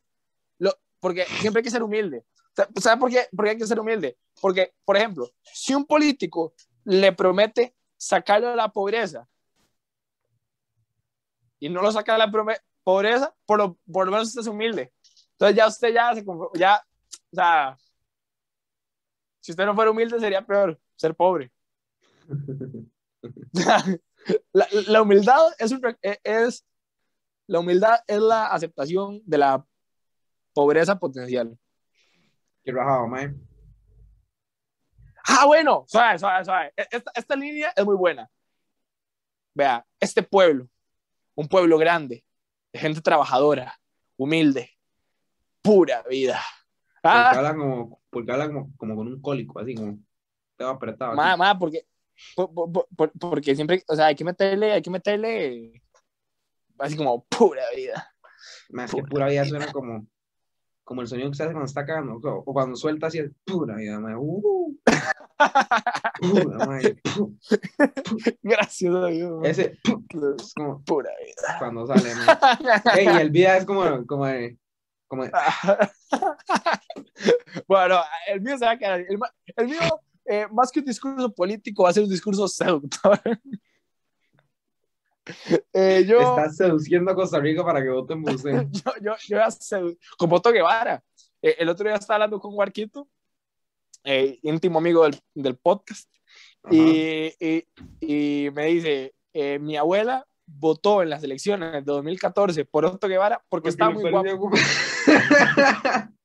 Lo, 0.59 0.73
porque 1.01 1.25
siempre 1.41 1.61
hay 1.61 1.65
que 1.65 1.71
ser 1.71 1.83
humilde. 1.83 2.25
Sa- 2.57 2.69
¿Sabe 2.81 3.01
por 3.01 3.11
qué? 3.11 3.27
Porque 3.35 3.51
hay 3.51 3.59
que 3.59 3.67
ser 3.67 3.79
humilde. 3.79 4.17
Porque, 4.41 4.75
por 4.85 4.97
ejemplo, 4.97 5.29
si 5.43 5.75
un 5.75 5.85
político 5.85 6.55
le 6.85 7.13
promete 7.13 7.75
sacarlo 7.97 8.49
de 8.51 8.57
la 8.57 8.69
pobreza 8.73 9.29
y 11.59 11.69
no 11.69 11.83
lo 11.83 11.91
saca 11.93 12.13
de 12.13 12.19
la 12.19 12.31
pobreza, 12.83 13.35
por 13.45 13.59
lo, 13.59 13.79
por 13.91 14.07
lo 14.07 14.13
menos 14.13 14.29
usted 14.29 14.41
es 14.43 14.47
humilde. 14.47 14.93
Entonces 15.33 15.57
ya 15.57 15.67
usted 15.67 15.93
ya 15.93 16.15
se 16.15 16.25
ya, 16.55 16.83
o 17.33 17.35
sea, 17.35 17.79
si 19.41 19.53
usted 19.53 19.67
no 19.67 19.75
fuera 19.75 19.91
humilde 19.91 20.19
sería 20.19 20.45
peor 20.45 20.81
ser 20.97 21.15
pobre. 21.15 21.53
la, 24.53 24.67
la 24.89 25.03
humildad 25.03 25.53
es, 25.59 25.73
un 25.73 25.83
re- 25.83 25.99
es 26.25 26.65
la 27.47 27.61
humildad 27.61 28.01
es 28.07 28.19
la 28.19 28.47
aceptación 28.47 29.23
de 29.25 29.39
la 29.39 29.65
pobreza 30.53 30.99
potencial. 30.99 31.59
Qué 32.67 32.73
rajado, 32.73 33.07
mae. 33.07 33.33
Ah, 35.29 35.47
bueno, 35.47 35.85
suave, 35.87 36.19
suave, 36.19 36.45
suave. 36.45 36.73
E, 36.77 36.85
Esta, 36.91 37.13
esta 37.15 37.37
línea 37.37 37.73
es 37.77 37.85
muy 37.85 37.95
buena. 37.95 38.29
Vea, 39.55 39.87
este 40.01 40.21
pueblo, 40.25 40.69
un 41.37 41.47
pueblo 41.47 41.79
grande, 41.79 42.25
de 42.73 42.79
gente 42.81 43.01
trabajadora, 43.01 43.79
humilde, 44.17 44.77
pura 45.63 46.03
vida. 46.11 46.41
Porque 47.01 47.17
Ah, 47.19 47.31
habla 47.31 47.55
como, 47.55 48.01
porque 48.11 48.33
habla 48.33 48.49
como, 48.49 48.77
como 48.77 48.97
con 48.97 49.07
un 49.07 49.21
cólico, 49.23 49.61
así 49.61 49.77
como 49.77 50.01
todo 50.57 50.71
apretado. 50.71 51.15
ma, 51.15 51.37
ma, 51.37 51.57
porque, 51.57 51.87
por- 52.35 52.53
por- 52.53 52.89
por- 52.97 53.13
porque 53.13 53.55
siempre, 53.55 53.85
o 53.87 53.95
sea, 53.95 54.07
hay 54.07 54.17
que 54.17 54.25
meterle, 54.25 54.73
hay 54.73 54.83
que 54.83 54.91
meterle 54.91 55.83
así 56.81 56.97
como 56.97 57.25
pura 57.27 57.63
vida. 57.77 58.13
Ma, 58.71 58.87
es 58.87 58.91
que 58.91 58.97
Pura 59.03 59.09
pura 59.09 59.27
vida 59.29 59.43
vida. 59.45 59.51
suena 59.51 59.73
como, 59.73 60.05
como 60.87 61.03
el 61.03 61.09
sonido 61.09 61.29
que 61.31 61.37
se 61.37 61.43
hace 61.43 61.53
cuando 61.53 61.67
está 61.67 61.85
cagando, 61.85 62.15
o, 62.15 62.43
o 62.47 62.53
cuando 62.53 62.77
suelta 62.77 63.09
así 63.09 63.19
es 63.19 63.29
pura 63.45 63.75
vida, 63.75 63.99
ma. 63.99 64.17
Uh, 64.17 64.73
pura, 66.21 66.59
ma. 66.65 66.79
Pu- 66.81 67.37
Gracias 68.41 68.95
a 68.95 69.07
Dios. 69.09 69.41
Ese 69.43 69.77
pu- 69.83 70.37
es 70.41 70.55
como 70.55 70.81
Pura 70.85 71.11
vida. 71.25 71.57
cuando 71.59 71.85
sale, 71.89 72.15
ma. 72.15 72.39
Ey, 72.97 73.05
y 73.05 73.21
el 73.21 73.31
vida 73.31 73.57
es 73.57 73.65
como, 73.65 74.07
como 74.07 74.27
de, 74.27 74.57
como 75.09 75.25
de, 75.25 75.33
bueno, 77.69 77.99
el 78.29 78.41
mío 78.41 78.57
se 78.57 78.65
va 78.65 78.71
a 78.73 78.79
quedar. 78.79 79.01
El, 79.01 79.19
el 79.57 79.67
mío, 79.67 79.81
eh, 80.27 80.47
más 80.53 80.71
que 80.71 80.79
un 80.81 80.87
discurso 80.87 81.33
político, 81.35 81.83
va 81.83 81.91
a 81.91 81.93
ser 81.93 82.05
un 82.05 82.11
discurso 82.11 82.47
seductor. 82.49 83.21
Eh, 85.73 86.05
yo, 86.07 86.21
estás 86.21 86.57
seduciendo 86.57 87.11
a 87.11 87.15
Costa 87.15 87.39
Rica 87.41 87.65
para 87.65 87.83
que 87.83 87.89
voten 87.91 88.23
por 88.23 88.35
usted. 88.35 88.67
yo, 88.71 88.93
yo, 89.01 89.15
yo 89.29 89.37
ya 89.39 89.47
sedu- 89.49 89.99
con 90.17 90.29
Boto 90.31 90.53
Guevara. 90.53 91.03
Eh, 91.43 91.57
el 91.59 91.69
otro 91.69 91.87
día 91.89 91.97
estaba 91.97 92.17
hablando 92.17 92.39
con 92.41 92.55
Guarquito, 92.55 93.09
eh, 94.05 94.39
íntimo 94.43 94.79
amigo 94.79 95.03
del, 95.05 95.19
del 95.35 95.57
podcast, 95.57 96.09
y, 96.71 97.33
y, 97.41 97.65
y 98.01 98.51
me 98.53 98.67
dice: 98.67 99.15
eh, 99.33 99.59
Mi 99.59 99.77
abuela 99.77 100.27
votó 100.47 101.03
en 101.03 101.11
las 101.11 101.23
elecciones 101.25 101.73
de 101.73 101.81
2014 101.83 102.65
por 102.65 102.85
Otto 102.85 103.09
Guevara 103.09 103.43
porque, 103.49 103.69
estaba 103.71 103.93
le 103.93 103.99
muy 104.01 104.11
guapo. 104.11 104.51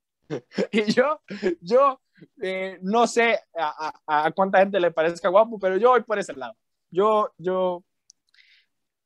Y 0.70 0.92
yo, 0.92 1.20
yo 1.60 2.00
eh, 2.40 2.78
no 2.82 3.06
sé 3.06 3.38
a, 3.54 3.92
a- 4.06 4.26
a 4.26 4.30
cuánta 4.32 4.60
gente 4.60 4.80
le 4.80 4.90
parezca 4.90 5.28
guapo, 5.28 5.58
pero 5.58 5.76
yo 5.76 5.90
voy 5.90 6.02
por 6.02 6.18
ese 6.18 6.32
lado. 6.34 6.54
Yo, 6.90 7.30
yo, 7.36 7.84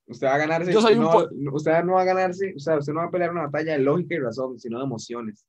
Usted 0.08 0.26
va 0.26 0.34
a 0.34 0.38
ganarse, 0.38 0.72
Yo 0.72 0.80
soy 0.80 0.94
un 0.94 1.00
no, 1.00 1.52
usted 1.52 1.82
no 1.84 1.94
va 1.94 2.02
a 2.02 2.04
ganarse, 2.04 2.54
o 2.54 2.58
sea, 2.60 2.78
usted 2.78 2.92
no 2.92 3.00
va 3.00 3.06
a 3.06 3.10
pelear 3.10 3.32
una 3.32 3.42
batalla 3.42 3.72
de 3.72 3.80
lógica 3.80 4.14
y 4.14 4.18
razón, 4.18 4.58
sino 4.58 4.78
de 4.78 4.84
emociones. 4.84 5.44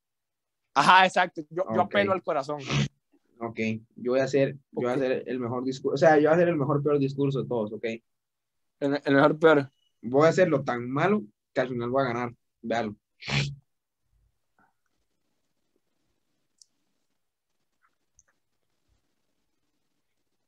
ajá, 0.73 1.05
exacto. 1.05 1.41
Yo, 1.49 1.63
yo 1.73 1.81
apelo 1.81 2.11
al 2.13 2.23
corazón. 2.23 2.59
Ok, 3.39 3.59
yo 3.95 4.13
voy 4.13 4.19
a 4.19 4.23
hacer, 4.23 4.53
yo 4.71 4.81
voy 4.81 4.89
a 4.89 4.93
hacer 4.93 5.23
el 5.27 5.39
mejor 5.39 5.63
discurso, 5.63 5.93
o 5.93 5.97
sea, 5.97 6.15
yo 6.15 6.23
voy 6.23 6.29
a 6.29 6.33
hacer 6.33 6.47
el 6.47 6.57
mejor 6.57 6.81
peor 6.81 6.97
discurso 6.97 7.43
de 7.43 7.47
todos, 7.47 7.71
ok. 7.71 7.85
El, 8.79 9.01
el 9.05 9.13
mejor 9.13 9.37
peor. 9.37 9.69
Voy 10.01 10.25
a 10.25 10.29
hacerlo 10.29 10.63
tan 10.63 10.89
malo 10.89 11.23
que 11.53 11.61
al 11.61 11.69
final 11.69 11.89
voy 11.91 12.03
a 12.03 12.07
ganar. 12.07 12.33
Véalo. 12.61 12.95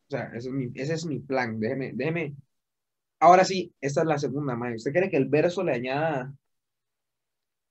O 0.07 0.11
sea, 0.11 0.31
ese 0.33 0.49
es 0.49 0.53
mi, 0.53 0.71
ese 0.73 0.93
es 0.95 1.05
mi 1.05 1.19
plan. 1.19 1.59
Déjeme, 1.59 1.91
déjeme. 1.93 2.35
Ahora 3.19 3.43
sí, 3.43 3.73
esta 3.81 4.01
es 4.01 4.07
la 4.07 4.17
segunda, 4.17 4.55
mae. 4.55 4.75
¿Usted 4.75 4.91
cree 4.91 5.09
que 5.09 5.17
el 5.17 5.25
verso 5.27 5.63
le 5.63 5.73
añada? 5.73 6.33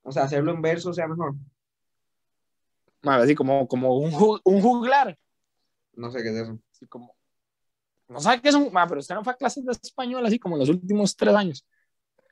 O 0.03 0.13
sea, 0.13 0.25
hacerlo 0.25 0.53
en 0.53 0.63
verso 0.63 0.93
sea 0.93 1.09
mejor. 1.09 1.35
Madre, 3.03 3.25
así 3.25 3.35
como, 3.35 3.67
como 3.69 3.97
un, 3.99 4.11
ju- 4.13 4.41
un 4.45 4.61
juglar. 4.61 5.17
No 5.95 6.11
sé 6.11 6.23
qué 6.23 6.31
es 6.31 6.37
eso. 6.37 6.59
Así 6.73 6.87
como, 6.87 7.15
no 8.09 8.21
sabe 8.21 8.41
qué 8.41 8.49
es 8.49 8.55
un. 8.55 8.73
madre, 8.73 8.89
pero 8.91 9.01
usted 9.01 9.15
no 9.15 9.25
fue 9.25 9.33
a 9.33 9.37
clases 9.37 9.65
de 9.65 9.73
español 9.73 10.25
así 10.25 10.39
como 10.39 10.57
en 10.57 10.61
los 10.61 10.69
últimos 10.69 11.17
tres 11.17 11.35
años. 11.35 11.67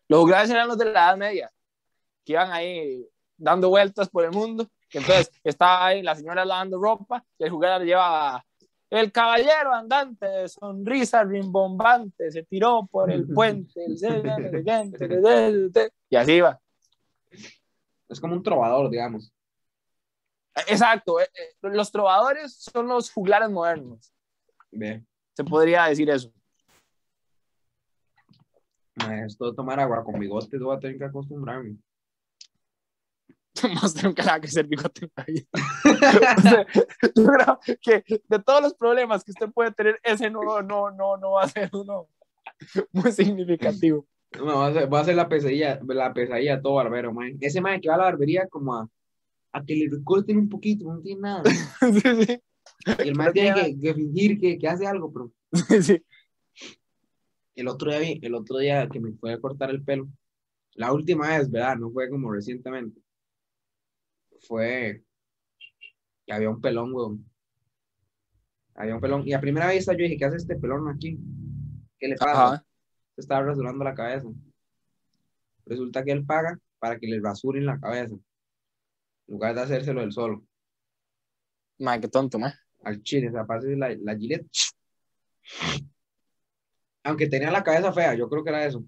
Los 0.08 0.20
juglares 0.20 0.50
eran 0.50 0.68
los 0.68 0.78
de 0.78 0.84
la 0.86 0.90
Edad 0.90 1.16
Media, 1.16 1.52
que 2.24 2.32
iban 2.32 2.52
ahí 2.52 3.04
dando 3.36 3.68
vueltas 3.68 4.08
por 4.08 4.24
el 4.24 4.30
mundo. 4.30 4.68
Entonces 4.92 5.30
estaba 5.42 5.86
ahí 5.86 6.02
la 6.02 6.14
señora 6.14 6.44
lavando 6.44 6.80
ropa 6.80 7.24
y 7.38 7.44
el 7.44 7.50
juglar 7.50 7.82
llevaba 7.82 8.45
el 8.90 9.10
caballero 9.12 9.72
andante 9.72 10.26
de 10.26 10.48
sonrisa 10.48 11.24
rimbombante 11.24 12.30
se 12.30 12.44
tiró 12.44 12.86
por 12.90 13.10
el 13.10 13.26
puente 13.26 13.84
el- 13.86 15.72
y 16.08 16.16
así 16.16 16.32
iba 16.34 16.60
Es 18.08 18.20
como 18.20 18.34
un 18.34 18.42
trovador, 18.42 18.88
digamos. 18.90 19.32
exacto 20.68 21.20
eh, 21.20 21.28
eh, 21.34 21.56
los 21.62 21.90
trovadores 21.90 22.54
son 22.56 22.86
los 22.88 23.10
juglares 23.10 23.50
modernos 23.50 24.12
Ve. 24.70 25.04
se 25.34 25.44
podría 25.44 25.84
decir 25.86 26.08
eso 26.08 26.32
esto 29.26 29.50
de 29.50 29.54
tomar 29.56 29.78
agua 29.78 30.02
con 30.02 30.18
bigotes, 30.18 30.58
voy 30.58 30.74
a 30.74 30.80
tener 30.80 30.96
que 30.96 31.04
acostumbrarme. 31.04 31.76
más 33.82 33.94
bigote 34.68 35.04
en 35.04 35.12
la 35.16 35.24
vida. 35.24 35.46
O 36.36 36.42
sea, 36.42 36.66
yo 37.14 37.26
creo 37.26 37.60
que 37.80 38.04
de 38.28 38.38
todos 38.40 38.62
los 38.62 38.74
problemas 38.74 39.24
que 39.24 39.32
usted 39.32 39.50
puede 39.50 39.72
tener, 39.72 39.98
ese 40.02 40.30
no, 40.30 40.62
no, 40.62 40.90
no, 40.90 41.16
no 41.16 41.32
va 41.32 41.44
a 41.44 41.48
ser 41.48 41.70
uno 41.72 42.08
muy 42.92 43.12
significativo. 43.12 44.06
No, 44.38 44.58
va 44.58 44.66
a 44.66 44.72
ser, 44.72 44.92
va 44.92 45.00
a 45.00 45.04
ser 45.04 45.14
la 45.14 45.28
pesadilla, 45.28 45.80
la 45.86 46.12
pesadilla 46.12 46.60
todo 46.60 46.74
barbero, 46.74 47.12
man. 47.12 47.36
Ese 47.40 47.60
man 47.60 47.80
que 47.80 47.88
va 47.88 47.94
a 47.94 47.98
la 47.98 48.04
barbería 48.04 48.46
como 48.48 48.74
a, 48.74 48.88
a 49.52 49.64
que 49.64 49.74
le 49.74 49.88
recorten 49.90 50.38
un 50.38 50.48
poquito, 50.48 50.84
no 50.92 51.00
tiene 51.00 51.20
nada. 51.22 51.42
Sí, 51.80 52.24
sí, 52.24 52.40
Y 53.04 53.08
el 53.08 53.14
man 53.14 53.32
tiene 53.32 53.54
que, 53.54 53.80
que 53.80 53.94
fingir 53.94 54.40
que, 54.40 54.58
que 54.58 54.68
hace 54.68 54.86
algo, 54.86 55.12
pero 55.12 55.32
sí, 55.52 55.82
sí. 55.82 56.02
el 57.54 57.68
otro 57.68 57.96
día, 57.96 58.18
el 58.20 58.34
otro 58.34 58.58
día 58.58 58.88
que 58.88 59.00
me 59.00 59.12
fue 59.12 59.32
a 59.32 59.40
cortar 59.40 59.70
el 59.70 59.82
pelo, 59.82 60.08
la 60.74 60.92
última 60.92 61.28
vez, 61.28 61.50
¿verdad? 61.50 61.76
No 61.76 61.90
fue 61.90 62.10
como 62.10 62.30
recientemente. 62.30 63.00
Fue 64.40 65.02
que 66.26 66.32
había 66.32 66.50
un 66.50 66.60
pelón, 66.60 66.92
weón. 66.92 67.30
Había 68.74 68.94
un 68.94 69.00
pelón. 69.00 69.26
Y 69.26 69.32
a 69.32 69.40
primera 69.40 69.70
vista 69.70 69.92
yo 69.92 69.98
dije, 69.98 70.16
¿qué 70.16 70.24
hace 70.24 70.36
este 70.36 70.56
pelón 70.56 70.88
aquí? 70.88 71.18
¿Qué 71.98 72.08
le 72.08 72.16
pasa? 72.16 72.46
Ajá. 72.54 72.66
se 73.14 73.20
estaba 73.22 73.42
rasurando 73.46 73.82
la 73.84 73.94
cabeza. 73.94 74.28
Resulta 75.64 76.04
que 76.04 76.12
él 76.12 76.24
paga 76.26 76.58
para 76.78 76.98
que 76.98 77.06
le 77.06 77.20
rasuren 77.20 77.64
la 77.66 77.80
cabeza, 77.80 78.14
en 78.14 78.22
lugar 79.28 79.54
de 79.54 79.62
hacérselo 79.62 80.02
él 80.02 80.12
solo. 80.12 80.44
Madre, 81.78 82.02
qué 82.02 82.08
tonto, 82.08 82.38
man. 82.38 82.52
Al 82.84 83.02
chile, 83.02 83.28
o 83.28 83.32
sea, 83.32 83.46
pase 83.46 83.74
la, 83.76 83.94
la 83.98 84.16
Gillette. 84.16 84.46
Aunque 87.04 87.28
tenía 87.28 87.50
la 87.50 87.62
cabeza 87.64 87.92
fea, 87.92 88.14
yo 88.14 88.28
creo 88.28 88.42
que 88.44 88.50
era 88.50 88.64
eso. 88.66 88.84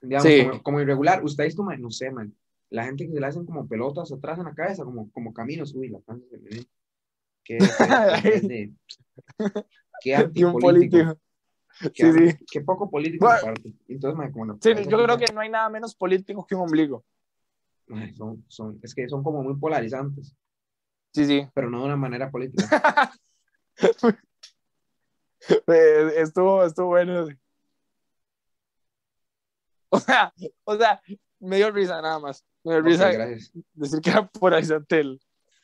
Digamos, 0.00 0.26
Sí. 0.26 0.46
como, 0.46 0.62
como 0.62 0.80
irregular. 0.80 1.22
Usted 1.24 1.44
visto, 1.44 1.62
man? 1.62 1.80
no 1.80 1.90
sé, 1.90 2.10
man. 2.10 2.34
La 2.70 2.84
gente 2.84 3.06
que 3.06 3.12
se 3.12 3.20
le 3.20 3.26
hacen 3.26 3.44
como 3.46 3.66
pelotas 3.68 4.12
atrás 4.12 4.38
en 4.38 4.44
la 4.44 4.54
cabeza, 4.54 4.84
como, 4.84 5.10
como 5.10 5.32
caminos, 5.34 5.74
uy, 5.74 5.88
la 5.88 5.98
me 6.08 6.38
ve. 6.38 6.66
Qué, 7.44 7.58
qué, 8.22 8.72
qué, 10.02 10.14
antipolítico. 10.14 10.60
político. 10.60 11.20
Qué, 11.94 12.12
Sí, 12.12 12.12
sí. 12.30 12.44
qué 12.50 12.60
poco 12.60 12.90
político 12.90 13.24
Bueno. 13.26 13.40
aparte. 13.40 13.72
Entonces, 13.88 14.32
como 14.32 14.58
Sí, 14.60 14.70
yo 14.88 15.02
creo 15.04 15.18
que 15.18 15.32
no 15.32 15.40
hay 15.40 15.48
nada 15.48 15.68
menos 15.68 15.94
político 15.94 16.46
que 16.46 16.54
un 16.54 16.62
ombligo. 16.62 17.04
Ay, 17.92 18.14
son, 18.14 18.44
son, 18.48 18.78
es 18.82 18.94
que 18.94 19.08
son 19.08 19.22
como 19.24 19.42
muy 19.42 19.56
polarizantes, 19.56 20.36
Sí, 21.12 21.26
sí. 21.26 21.48
pero 21.54 21.68
no 21.70 21.80
de 21.80 21.84
una 21.86 21.96
manera 21.96 22.30
política. 22.30 23.12
Eh, 25.66 26.12
estuvo, 26.18 26.62
estuvo 26.64 26.88
bueno. 26.88 27.26
O 29.92 29.98
sea, 29.98 30.32
o 30.64 30.76
sea, 30.76 31.00
me 31.40 31.56
dio 31.56 31.70
risa 31.72 32.00
nada 32.00 32.18
más. 32.20 32.44
Me 32.64 32.80
risa 32.80 33.10
gracias. 33.12 33.52
decir 33.74 34.00
que 34.00 34.10
era 34.10 34.26
polarizante 34.28 35.00
el, 35.00 35.20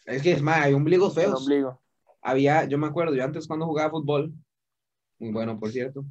Es 0.06 0.22
que 0.22 0.32
es 0.32 0.42
más, 0.42 0.62
hay 0.62 0.72
ombligos 0.74 1.16
el 1.16 1.24
feos. 1.24 1.40
ombligo. 1.42 1.80
Había, 2.22 2.64
yo 2.64 2.78
me 2.78 2.86
acuerdo, 2.86 3.14
yo 3.14 3.22
antes 3.24 3.46
cuando 3.46 3.66
jugaba 3.66 3.90
fútbol, 3.90 4.32
muy 5.18 5.30
bueno, 5.32 5.58
por 5.60 5.70
cierto. 5.70 6.04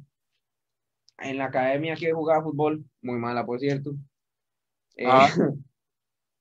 En 1.18 1.38
la 1.38 1.46
academia 1.46 1.96
que 1.96 2.12
jugaba 2.12 2.42
fútbol, 2.42 2.84
muy 3.02 3.18
mala, 3.18 3.44
por 3.44 3.58
cierto. 3.58 3.94
Eh, 4.96 5.04
Ah. 5.08 5.28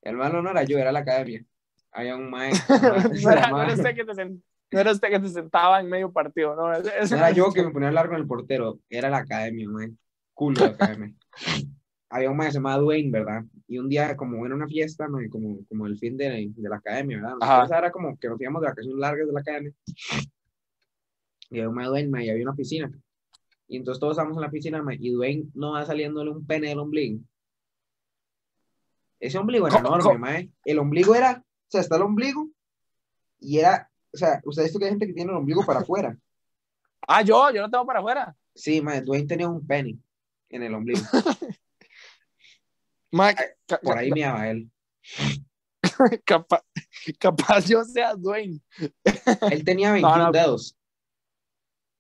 el 0.02 0.16
malo 0.18 0.42
no 0.42 0.52
era 0.52 0.64
yo, 0.64 0.78
era 0.78 0.92
la 0.92 1.00
academia. 1.00 1.44
Había 1.92 2.16
un 2.16 2.30
maestro. 2.30 2.76
no, 3.24 3.32
era, 3.32 3.50
no 3.50 3.64
era 3.64 3.74
usted 3.74 3.96
que 3.96 4.06
te 4.06 4.12
sen- 4.12 4.42
no 4.72 4.80
era 4.80 4.92
usted 4.92 5.10
que 5.10 5.20
te 5.20 5.30
sentaba 5.30 5.80
en 5.80 5.88
medio 5.88 6.12
partido, 6.12 6.56
no. 6.56 6.72
No 6.72 6.78
era 7.18 7.32
yo 7.32 7.52
que 7.54 7.64
me 7.64 7.72
ponía 7.72 7.92
largo 7.92 8.14
en 8.16 8.22
el 8.22 8.28
portero, 8.28 8.80
era 8.90 9.10
la 9.10 9.18
academia, 9.20 9.68
man. 9.70 9.98
Culo 10.34 10.62
de 10.62 10.68
academia. 10.68 11.14
Había 12.10 12.30
un 12.30 12.38
maestro 12.38 12.60
llamado 12.60 12.84
Dwayne, 12.84 13.12
¿verdad? 13.12 13.44
Y 13.68 13.78
un 13.80 13.90
día, 13.90 14.16
como 14.16 14.46
en 14.46 14.54
una 14.54 14.68
fiesta, 14.68 15.08
man, 15.08 15.28
como, 15.30 15.60
como 15.68 15.88
el 15.88 15.98
fin 15.98 16.16
de, 16.18 16.52
de 16.56 16.70
la 16.70 16.78
academia, 16.78 17.18
¿verdad? 17.18 17.38
Ajá. 17.42 17.54
Entonces 17.56 17.78
era 17.78 17.92
como 17.92 18.18
que 18.18 18.30
nos 18.30 18.40
íbamos 18.40 18.62
de 18.62 18.68
vacaciones 18.68 19.00
largas 19.00 19.28
de 19.28 19.34
la 19.34 19.40
academia. 19.40 19.74
Y 21.50 21.58
había 21.58 21.70
un 21.70 21.76
maestro 21.76 21.92
Dwayne, 21.94 22.26
y 22.26 22.30
había 22.30 22.44
una 22.44 22.56
piscina. 22.56 22.92
Y 23.68 23.78
entonces 23.78 24.00
todos 24.00 24.14
estábamos 24.14 24.38
en 24.38 24.42
la 24.44 24.52
piscina, 24.52 24.84
y 25.00 25.12
Dwayne 25.12 25.50
no 25.56 25.72
va 25.72 25.86
saliéndole 25.86 26.30
un 26.32 26.46
pene 26.46 26.70
del 26.70 26.80
ombligo. 26.80 27.20
Ese 29.20 29.38
ombligo 29.38 29.68
era 29.68 29.78
¿Cómo- 29.78 29.88
enorme, 29.88 30.04
cómo? 30.04 30.20
man. 30.20 30.54
El 30.64 30.80
ombligo 30.80 31.16
era, 31.16 31.42
o 31.42 31.72
sea, 31.72 31.82
está 31.82 31.96
el 31.96 32.04
ombligo 32.04 32.50
y 33.40 33.58
era, 33.60 33.90
o 34.14 34.18
sea, 34.18 34.42
usted 34.46 34.62
ha 34.62 34.66
visto 34.66 34.78
que 34.78 34.86
hay 34.86 34.92
gente 34.92 35.08
que 35.08 35.14
tiene 35.14 35.32
el 35.32 35.38
ombligo 35.38 35.66
para 35.66 35.80
afuera. 35.82 36.16
Ah, 37.08 37.22
yo, 37.22 37.52
yo 37.54 37.62
no 37.62 37.70
tengo 37.70 37.86
para 37.86 38.00
afuera. 38.00 38.36
Sí, 38.56 38.82
mae, 38.82 39.00
Dwayne 39.02 39.28
tenía 39.28 39.48
un 39.48 39.64
penny 39.68 40.00
en 40.50 40.64
el 40.64 40.74
ombligo. 40.74 41.02
Por 43.12 43.98
ahí 43.98 44.12
meaba 44.12 44.50
él. 44.50 44.70
capaz, 46.26 46.62
capaz 47.20 47.68
yo 47.68 47.84
sea 47.84 48.16
Dwayne. 48.16 48.60
Él 49.52 49.64
tenía 49.64 49.92
21 49.92 50.18
no. 50.18 50.32
dedos. 50.32 50.76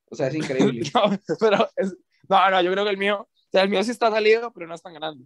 O 0.09 0.15
sea, 0.15 0.27
es 0.27 0.35
increíble. 0.35 0.89
No, 0.93 1.19
pero 1.39 1.69
es- 1.75 1.95
no, 2.27 2.49
no, 2.49 2.61
yo 2.61 2.71
creo 2.71 2.83
que 2.83 2.89
el 2.91 2.97
mío, 2.97 3.21
o 3.21 3.29
sea, 3.51 3.61
el 3.63 3.69
mío 3.69 3.83
sí 3.83 3.91
está 3.91 4.09
salido, 4.09 4.51
pero 4.51 4.65
no 4.67 4.73
es 4.73 4.81
tan 4.81 4.93
grande. 4.95 5.25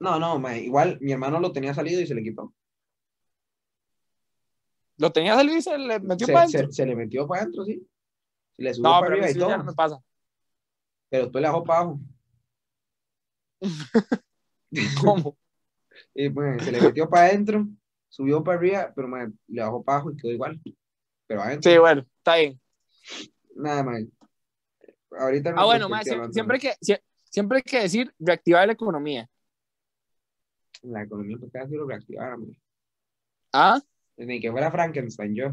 No, 0.00 0.18
no, 0.18 0.52
igual 0.56 0.98
mi 1.00 1.12
hermano 1.12 1.38
lo 1.38 1.52
tenía 1.52 1.72
salido 1.74 2.00
y 2.00 2.06
se 2.08 2.14
le 2.14 2.22
quitó. 2.24 2.52
Lo 4.96 5.12
tenía 5.12 5.34
salido 5.36 5.56
y 5.56 5.62
se 5.62 5.78
le 5.78 6.00
metió 6.00 6.26
Se, 6.26 6.32
para 6.32 6.48
se- 6.48 6.56
adentro. 6.58 6.72
se 6.72 6.86
le 6.86 6.96
metió 6.96 7.26
para 7.26 7.42
adentro, 7.42 7.64
sí. 7.64 7.86
Se 8.52 8.62
le 8.62 8.74
subió 8.74 8.90
No, 8.90 8.94
para 9.00 9.06
pero 9.06 9.12
arriba 9.22 9.30
y 9.30 9.34
ya 9.34 9.40
todo. 9.46 9.56
no 9.58 9.64
me 9.64 9.72
pasa. 9.74 9.98
Pero 11.08 11.24
después 11.24 11.42
le 11.42 11.48
bajó 11.48 11.64
para 11.64 11.80
abajo. 11.80 12.00
¿Cómo? 15.00 15.36
Y, 16.14 16.28
mae, 16.30 16.58
se 16.60 16.72
le 16.72 16.80
metió 16.80 17.08
para 17.08 17.26
adentro, 17.26 17.66
subió 18.08 18.42
para 18.42 18.58
arriba, 18.58 18.92
pero 18.94 19.08
le 19.48 19.62
bajó 19.62 19.82
para 19.84 19.96
abajo 19.98 20.12
y 20.12 20.16
quedó 20.16 20.32
igual. 20.32 20.60
Pero 21.26 21.42
adentro, 21.42 21.70
Sí, 21.70 21.78
bueno, 21.78 22.06
está 22.18 22.36
bien. 22.36 22.60
nada 23.56 23.82
más. 23.82 24.02
Ahorita 25.18 25.54
Ah, 25.56 25.64
bueno, 25.66 25.88
siempre, 26.32 26.56
hay 26.56 26.60
que, 26.60 26.74
sie- 26.80 27.02
siempre 27.30 27.56
hay 27.58 27.62
que 27.62 27.80
decir 27.80 28.14
reactivar 28.18 28.66
la 28.66 28.72
economía. 28.72 29.28
La 30.82 31.02
economía 31.02 31.36
porque 31.38 31.58
ha 31.58 31.68
sido 31.68 31.86
reactivada, 31.86 32.36
mae. 32.36 32.58
¿Ah? 33.52 33.80
Ni 34.16 34.40
que 34.40 34.50
fuera 34.50 34.70
Frankenstein, 34.70 35.34
yo. 35.34 35.52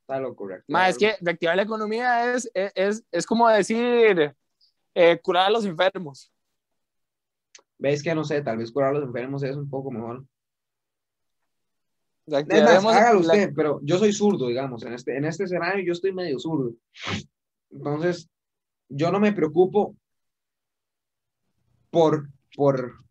Está 0.00 0.18
loco, 0.18 0.48
reactivar. 0.48 0.90
Es 0.90 0.98
que 0.98 1.14
reactivar 1.20 1.54
la 1.56 1.62
economía 1.62 2.34
es, 2.34 2.50
es, 2.52 2.72
es, 2.74 3.04
es 3.12 3.26
como 3.26 3.48
decir 3.48 4.34
eh, 4.94 5.20
curar 5.22 5.46
a 5.46 5.50
los 5.50 5.64
enfermos. 5.64 6.32
Ves 7.80 8.02
que 8.02 8.14
no 8.14 8.24
sé, 8.24 8.42
tal 8.42 8.58
vez 8.58 8.70
curar 8.70 8.90
a 8.90 8.98
los 8.98 9.04
enfermos 9.04 9.42
es 9.42 9.56
un 9.56 9.68
poco 9.68 9.90
mejor. 9.90 10.24
Reactivemos 12.26 12.94
hágalo 12.94 13.20
la- 13.20 13.32
usted, 13.32 13.52
pero 13.56 13.80
yo 13.82 13.98
soy 13.98 14.12
zurdo, 14.12 14.48
digamos, 14.48 14.84
en 14.84 14.92
este, 14.92 15.16
en 15.16 15.24
este 15.24 15.44
escenario 15.44 15.82
yo 15.84 15.92
estoy 15.92 16.12
medio 16.12 16.38
zurdo. 16.38 16.74
Entonces, 17.70 18.28
yo 18.90 19.10
no 19.10 19.18
me 19.18 19.32
preocupo 19.32 19.96
por, 21.88 22.28
por, 22.54 23.02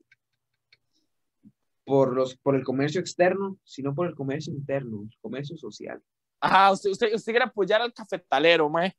por, 1.84 2.14
los, 2.16 2.38
por 2.38 2.56
el 2.56 2.64
comercio 2.64 3.02
externo, 3.02 3.58
sino 3.64 3.96
por 3.96 4.08
el 4.08 4.14
comercio 4.14 4.54
interno, 4.54 5.02
el 5.02 5.18
comercio 5.20 5.58
social. 5.58 6.00
Ajá, 6.40 6.72
usted, 6.72 6.92
usted, 6.92 7.14
usted 7.16 7.32
quiere 7.34 7.46
apoyar 7.46 7.82
al 7.82 7.92
cafetalero, 7.92 8.70
mae. 8.70 8.96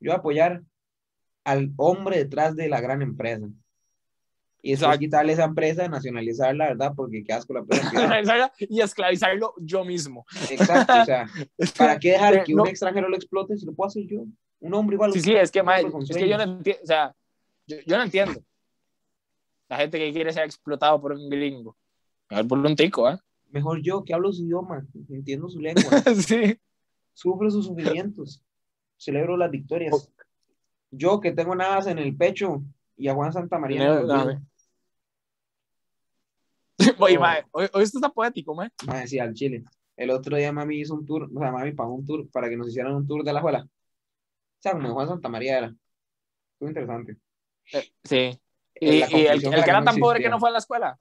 Yo 0.00 0.12
apoyar 0.12 0.62
al 1.44 1.72
hombre 1.76 2.16
detrás 2.18 2.56
de 2.56 2.68
la 2.68 2.80
gran 2.80 3.02
empresa. 3.02 3.46
Y 4.62 4.72
después 4.72 4.88
Exacto. 4.88 4.98
quitarle 4.98 5.32
esa 5.32 5.44
empresa, 5.44 5.88
nacionalizarla, 5.88 6.68
¿verdad? 6.68 6.92
Porque 6.94 7.24
qué 7.24 7.32
asco 7.32 7.54
la 7.54 7.60
empresa 7.60 8.52
y 8.58 8.80
esclavizarlo 8.80 9.54
yo 9.58 9.84
mismo. 9.84 10.26
Exacto, 10.50 10.92
o 11.00 11.04
sea, 11.04 11.26
¿para 11.78 11.98
qué 11.98 12.12
dejar 12.12 12.44
que 12.44 12.54
no. 12.54 12.62
un 12.62 12.68
extranjero 12.68 13.08
lo 13.08 13.16
explote 13.16 13.56
si 13.56 13.64
lo 13.64 13.72
puedo 13.72 13.88
hacer 13.88 14.06
yo? 14.06 14.24
Un 14.60 14.74
hombre 14.74 14.94
igual. 14.94 15.12
Sí, 15.12 15.20
sí, 15.20 15.34
es 15.34 15.50
que, 15.50 15.62
mae, 15.62 15.86
es 15.86 16.16
que 16.16 16.28
yo 16.28 16.36
no 16.36 16.42
entiendo, 16.42 16.82
o 16.82 16.86
sea, 16.86 17.14
yo, 17.66 17.76
yo 17.86 17.96
no 17.96 18.02
entiendo. 18.02 18.42
La 19.68 19.78
gente 19.78 19.98
que 19.98 20.12
quiere 20.12 20.32
ser 20.32 20.44
explotado 20.44 21.00
por 21.00 21.12
un 21.12 21.30
gringo. 21.30 21.76
Mejor 22.28 22.48
por 22.48 22.58
un 22.58 22.76
tico, 22.76 23.08
¿eh? 23.08 23.16
Mejor 23.50 23.80
yo 23.82 24.04
que 24.04 24.12
hablo 24.12 24.32
su 24.32 24.44
idioma, 24.44 24.86
entiendo 25.08 25.48
su 25.48 25.58
lengua, 25.58 25.82
sí. 26.26 26.56
sufro 27.14 27.50
sus 27.50 27.66
sufrimientos, 27.66 28.42
celebro 28.96 29.36
las 29.36 29.50
victorias. 29.50 30.12
Yo 30.90 31.20
que 31.20 31.32
tengo 31.32 31.54
nada 31.54 31.90
en 31.90 31.98
el 31.98 32.14
pecho 32.14 32.62
y 32.96 33.08
a 33.08 33.14
Juan 33.14 33.32
Santa 33.32 33.58
María. 33.58 34.02
no. 34.02 34.49
Oye, 36.98 37.16
Oh. 37.18 37.20
mae, 37.20 37.44
hoy, 37.52 37.68
hoy 37.72 37.82
esto 37.82 37.98
está 37.98 38.08
poético, 38.10 38.54
mae. 38.54 38.70
Mae, 38.86 39.06
sí, 39.06 39.18
al 39.18 39.34
Chile. 39.34 39.64
El 39.96 40.10
otro 40.10 40.36
día 40.36 40.52
mami 40.52 40.80
hizo 40.80 40.94
un 40.94 41.04
tour, 41.04 41.28
o 41.34 41.38
sea, 41.38 41.52
mami 41.52 41.72
pagó 41.72 41.94
un 41.94 42.06
tour 42.06 42.28
para 42.30 42.48
que 42.48 42.56
nos 42.56 42.68
hicieran 42.68 42.94
un 42.94 43.06
tour 43.06 43.22
de 43.22 43.32
la 43.32 43.40
escuela. 43.40 43.64
O 43.64 44.62
sea, 44.62 44.72
como 44.72 44.88
de 44.88 44.94
Juan 44.94 45.08
Santa 45.08 45.28
María 45.28 45.58
era. 45.58 45.74
Muy 46.60 46.68
interesante. 46.68 47.16
Sí. 48.04 48.16
Eh, 48.16 48.40
Y, 48.80 49.00
la 49.00 49.10
y 49.10 49.26
el, 49.26 49.40
que 49.42 49.48
era 49.48 49.80
no 49.80 49.84
tan 49.84 49.96
pobre 49.98 50.20
que 50.20 50.28
no 50.28 50.38
fue 50.38 50.48
a 50.48 50.52
la 50.52 50.58
escuela. 50.58 50.98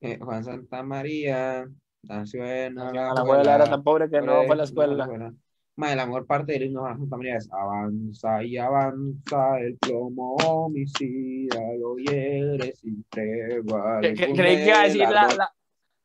Eh, 0.00 0.18
Juan 0.20 0.44
Santa 0.44 0.82
María 0.82 1.68
nació 2.02 2.44
en 2.44 2.78
A 2.78 2.92
la 2.92 3.10
abuela 3.10 3.54
era 3.54 3.64
tan 3.64 3.82
pobre 3.82 4.08
que 4.10 4.20
no 4.20 4.42
fue 4.44 4.52
a 4.52 4.56
la 4.56 4.64
escuela. 4.64 5.34
Mae, 5.76 5.96
la 5.96 6.04
mejor 6.06 6.26
parte 6.26 6.52
del 6.52 6.64
himno 6.64 6.82
María 7.08 7.36
es 7.38 7.48
avanza 7.50 8.44
y 8.44 8.58
avanza 8.58 9.58
el 9.58 9.78
plomo 9.78 10.36
homicida, 10.44 11.60
lo 11.80 11.96
hiere 11.96 12.72
sin 12.76 13.02
tregua. 13.08 14.00
Creí 14.00 14.16
que 14.16 14.66
iba 14.66 14.80
a 14.80 14.84
decir 14.84 15.00
la, 15.08 15.28
la- 15.34 15.54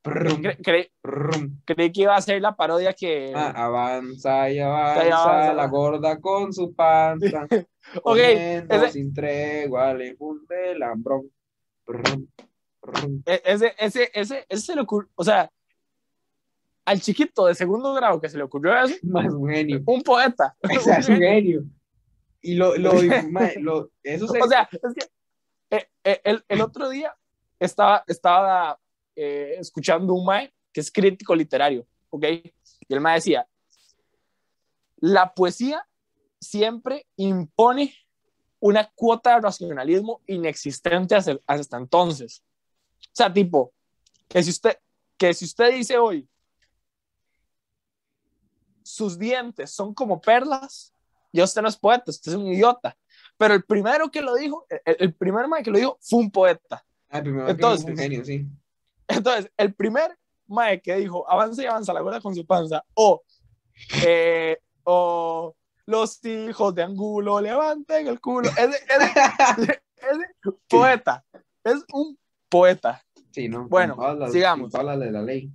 Prum, 0.02 0.42
cre- 0.42 0.58
cre- 0.62 0.92
prum. 1.02 1.60
creí 1.66 1.92
que 1.92 2.04
iba 2.04 2.16
a 2.16 2.22
ser 2.22 2.42
la 2.42 2.56
parodia 2.56 2.94
que. 2.94 3.34
Ah, 3.36 3.52
avanza 3.66 4.50
y 4.50 4.58
avanza, 4.60 5.06
y 5.06 5.12
avanza. 5.12 5.54
la 5.54 5.68
gorda 5.68 6.18
con 6.22 6.54
su 6.54 6.74
panza, 6.74 7.46
ok, 8.04 8.18
ese- 8.18 8.92
sin 8.92 9.14
tregua, 9.14 9.94
le 9.94 10.16
funde 10.16 10.72
el 10.72 10.82
hambrón. 10.84 11.30
Prum. 11.84 12.26
e- 13.26 13.42
ese, 13.44 13.74
ese, 13.78 14.10
ese, 14.14 14.46
ese 14.48 14.62
se 14.62 14.76
le 14.76 14.82
ocurrió. 14.82 15.10
O 15.16 15.24
sea, 15.26 15.52
al 16.88 17.02
chiquito 17.02 17.46
de 17.48 17.54
segundo 17.54 17.94
grado 17.94 18.20
que 18.22 18.30
se 18.30 18.38
le 18.38 18.44
ocurrió 18.44 18.74
eso, 18.82 18.96
Más 19.04 19.32
un 19.34 19.50
genio. 19.50 19.82
un 19.86 20.02
poeta. 20.02 20.56
O 20.78 20.80
sea, 20.80 20.98
es 21.00 21.10
un 21.10 21.18
genio. 21.18 21.64
Y 22.42 22.56
lo, 22.56 22.76
lo, 22.78 22.94
lo- 23.60 23.92
eso 24.04 24.28
se, 24.28 24.42
O 24.42 24.48
sea, 24.48 24.70
es 24.72 24.94
que 24.94 25.76
eh, 25.78 25.88
eh, 26.06 26.22
el, 26.24 26.44
el 26.48 26.62
otro 26.62 26.88
día 26.90 27.14
estaba, 27.60 28.04
estaba 28.08 28.80
eh, 29.16 29.56
escuchando 29.60 30.14
un 30.14 30.26
mae 30.26 30.54
que 30.72 30.80
es 30.80 30.90
crítico 30.90 31.36
literario, 31.36 31.86
¿ok? 32.10 32.24
Y 32.88 32.94
el 32.94 33.02
mae 33.02 33.16
decía, 33.16 33.46
la 34.98 35.34
poesía 35.34 35.86
siempre 36.40 37.06
impone 37.18 37.94
una 38.60 38.90
cuota 38.96 39.36
de 39.36 39.42
racionalismo 39.42 40.22
inexistente 40.26 41.16
hasta, 41.16 41.38
hasta 41.46 41.78
entonces. 41.78 42.44
O 43.08 43.10
sea, 43.12 43.32
tipo, 43.34 43.74
que 44.30 44.42
si 44.42 44.52
usted, 44.52 44.78
que 45.18 45.34
si 45.34 45.46
usted 45.46 45.74
dice 45.74 45.98
hoy, 45.98 46.28
sus 48.88 49.18
dientes 49.20 49.72
son 49.72 49.94
como 49.94 50.20
perlas, 50.22 50.94
ya 51.34 51.44
usted 51.44 51.62
no 51.62 51.68
es 51.68 51.78
poeta, 51.78 52.06
usted 52.08 52.32
es 52.32 52.38
un 52.38 52.48
idiota. 52.48 52.98
Pero 53.38 53.54
el 53.54 53.64
primero 53.64 54.10
que 54.10 54.22
lo 54.22 54.36
dijo, 54.36 54.66
el, 54.86 54.96
el 55.00 55.14
primer 55.14 55.48
mae 55.48 55.62
que 55.64 55.72
lo 55.72 55.78
dijo 55.78 55.98
fue 56.02 56.20
un 56.20 56.32
poeta. 56.32 56.84
Ah, 57.10 57.20
Entonces- 57.20 57.86
es 57.86 57.92
un 57.92 57.98
genio, 57.98 58.26
sí. 58.26 58.46
Entonces, 59.08 59.52
el 59.58 59.74
primer 59.74 60.18
mae 60.48 60.82
que 60.82 60.96
dijo, 60.96 61.30
avanza 61.30 61.62
y 61.64 61.66
avanza 61.66 61.94
la 61.94 62.02
gorda 62.02 62.20
con 62.22 62.34
su 62.36 62.46
panza, 62.46 62.84
o, 62.94 63.22
eh, 64.06 64.58
o 64.84 65.56
los 65.86 66.24
hijos 66.26 66.74
de 66.76 66.84
Angulo 66.84 67.40
levanten 67.40 68.08
el 68.08 68.20
culo, 68.20 68.50
ese 68.50 68.80
poeta, 70.68 71.24
es 71.64 71.84
un 71.94 72.18
poeta. 72.50 73.04
Sí, 73.32 73.48
¿no? 73.48 73.68
Bueno, 73.68 73.96
las- 74.16 74.32
sigamos. 74.32 74.72
de 74.72 75.12
la 75.12 75.22
ley. 75.22 75.52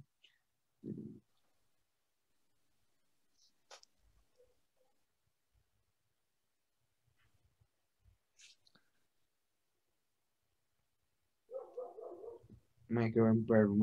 Mae, 12.92 13.10
qué 13.12 13.20
buen 13.20 13.46
perro, 13.46 13.74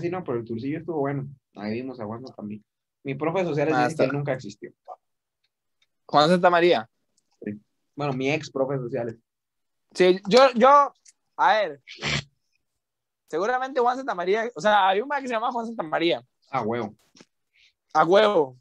sí, 0.00 0.08
no, 0.08 0.22
pero 0.22 0.38
el 0.38 0.44
turcillo 0.44 0.78
estuvo 0.78 1.00
bueno. 1.00 1.26
Ahí 1.56 1.74
vimos 1.74 1.98
a 2.00 2.04
Juan 2.04 2.22
también. 2.36 2.64
Mi 3.02 3.14
profe 3.14 3.40
de 3.40 3.46
sociales 3.46 3.74
Ah, 3.76 3.84
dice 3.88 3.96
que 3.96 4.04
él 4.04 4.12
nunca 4.12 4.32
existió. 4.32 4.72
Juan 6.06 6.28
Santa 6.28 6.48
María. 6.48 6.88
Bueno, 7.96 8.12
mi 8.12 8.30
ex 8.30 8.50
profe 8.50 8.74
de 8.74 8.80
sociales. 8.80 9.16
Sí, 9.94 10.20
yo, 10.28 10.50
yo, 10.54 10.92
a 11.36 11.54
ver, 11.54 11.82
seguramente 13.28 13.80
Juan 13.80 13.96
Santa 13.96 14.14
María, 14.14 14.50
o 14.54 14.60
sea, 14.60 14.88
hay 14.88 15.00
un 15.00 15.08
mae 15.08 15.20
que 15.20 15.28
se 15.28 15.34
llama 15.34 15.50
Juan 15.52 15.66
Santa 15.66 15.82
María, 15.82 16.22
Ah, 16.50 16.62
huevo. 16.62 16.94
a 17.92 18.04
huevo. 18.04 18.56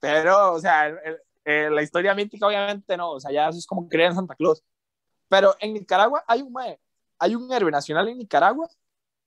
Pero, 0.00 0.54
o 0.54 0.60
sea, 0.60 0.88
el- 0.88 0.98
el- 1.04 1.18
eh, 1.44 1.70
la 1.70 1.82
historia 1.82 2.14
mítica 2.14 2.46
obviamente 2.46 2.96
no, 2.96 3.12
o 3.12 3.20
sea, 3.20 3.30
ya 3.32 3.48
eso 3.48 3.58
es 3.58 3.66
como 3.66 3.88
creer 3.88 4.10
en 4.10 4.16
Santa 4.16 4.34
Claus. 4.34 4.62
Pero 5.28 5.54
en 5.60 5.74
Nicaragua 5.74 6.24
hay 6.26 6.42
un 6.42 6.52
mae, 6.52 6.78
hay 7.22 7.36
un 7.36 7.50
héroe 7.52 7.70
nacional 7.70 8.08
en 8.08 8.18
Nicaragua 8.18 8.68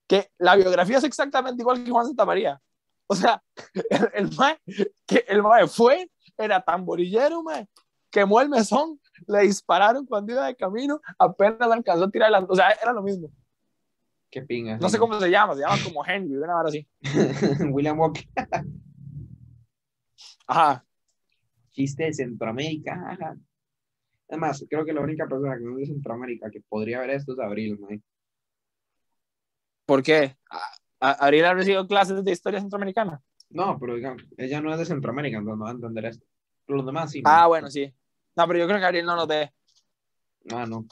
que 0.06 0.30
la 0.38 0.54
biografía 0.54 0.98
es 0.98 1.04
exactamente 1.04 1.62
igual 1.62 1.82
que 1.82 1.90
Juan 1.90 2.06
Santa 2.06 2.26
María. 2.26 2.60
O 3.06 3.14
sea, 3.14 3.42
el, 3.90 4.10
el 4.12 4.36
mae, 4.36 4.58
que 5.06 5.24
el 5.28 5.42
mae 5.42 5.66
fue, 5.66 6.10
era 6.36 6.60
tamborillero, 6.60 7.42
mae, 7.42 7.66
quemó 8.10 8.42
el 8.42 8.50
mesón, 8.50 9.00
le 9.26 9.40
dispararon 9.40 10.04
cuando 10.04 10.32
iba 10.32 10.46
de 10.46 10.56
camino, 10.56 11.00
apenas 11.18 11.70
alcanzó 11.70 12.04
a 12.04 12.10
tirar 12.10 12.30
la... 12.30 12.40
O 12.40 12.54
sea, 12.54 12.70
era 12.70 12.92
lo 12.92 13.02
mismo. 13.02 13.30
Qué 14.30 14.42
pinga. 14.42 14.76
No 14.76 14.90
sé 14.90 14.98
cómo 14.98 15.18
se 15.18 15.30
llama, 15.30 15.54
se 15.54 15.62
llama 15.62 15.76
como 15.82 16.04
Henry, 16.04 16.36
una 16.36 16.58
hora 16.58 16.68
así. 16.68 16.86
William 17.72 17.98
Walker. 17.98 18.28
Ajá. 20.46 20.84
Chiste 21.72 22.04
de 22.04 22.12
Centroamérica. 22.12 22.92
ajá. 23.10 23.36
Además, 24.28 24.64
creo 24.68 24.84
que 24.84 24.92
la 24.92 25.00
única 25.00 25.26
persona 25.26 25.56
que 25.56 25.64
no 25.64 25.78
es 25.78 25.88
de 25.88 25.94
Centroamérica 25.94 26.50
que 26.50 26.60
podría 26.60 27.00
ver 27.00 27.10
esto 27.10 27.32
es 27.32 27.38
Abril. 27.38 27.78
¿Por 29.84 30.02
qué? 30.02 30.36
Abril 30.98 31.44
ha 31.44 31.54
recibido 31.54 31.86
clases 31.86 32.24
de 32.24 32.32
historia 32.32 32.60
centroamericana. 32.60 33.22
No, 33.50 33.78
pero 33.78 33.94
digamos, 33.94 34.24
ella 34.36 34.60
no 34.60 34.72
es 34.72 34.78
de 34.78 34.86
Centroamérica, 34.86 35.38
entonces 35.38 35.58
no 35.58 35.64
va 35.64 35.70
a 35.70 35.74
entender 35.74 36.06
esto. 36.06 36.26
Pero 36.66 36.78
los 36.78 36.86
demás 36.86 37.12
sí. 37.12 37.22
Ah, 37.24 37.46
bueno, 37.46 37.70
sí. 37.70 37.92
No, 38.34 38.46
pero 38.46 38.58
yo 38.58 38.66
creo 38.66 38.80
que 38.80 38.86
Abril 38.86 39.04
no 39.04 39.14
nos 39.14 39.28
ve. 39.28 39.52
Ah, 40.50 40.66
no. 40.66 40.86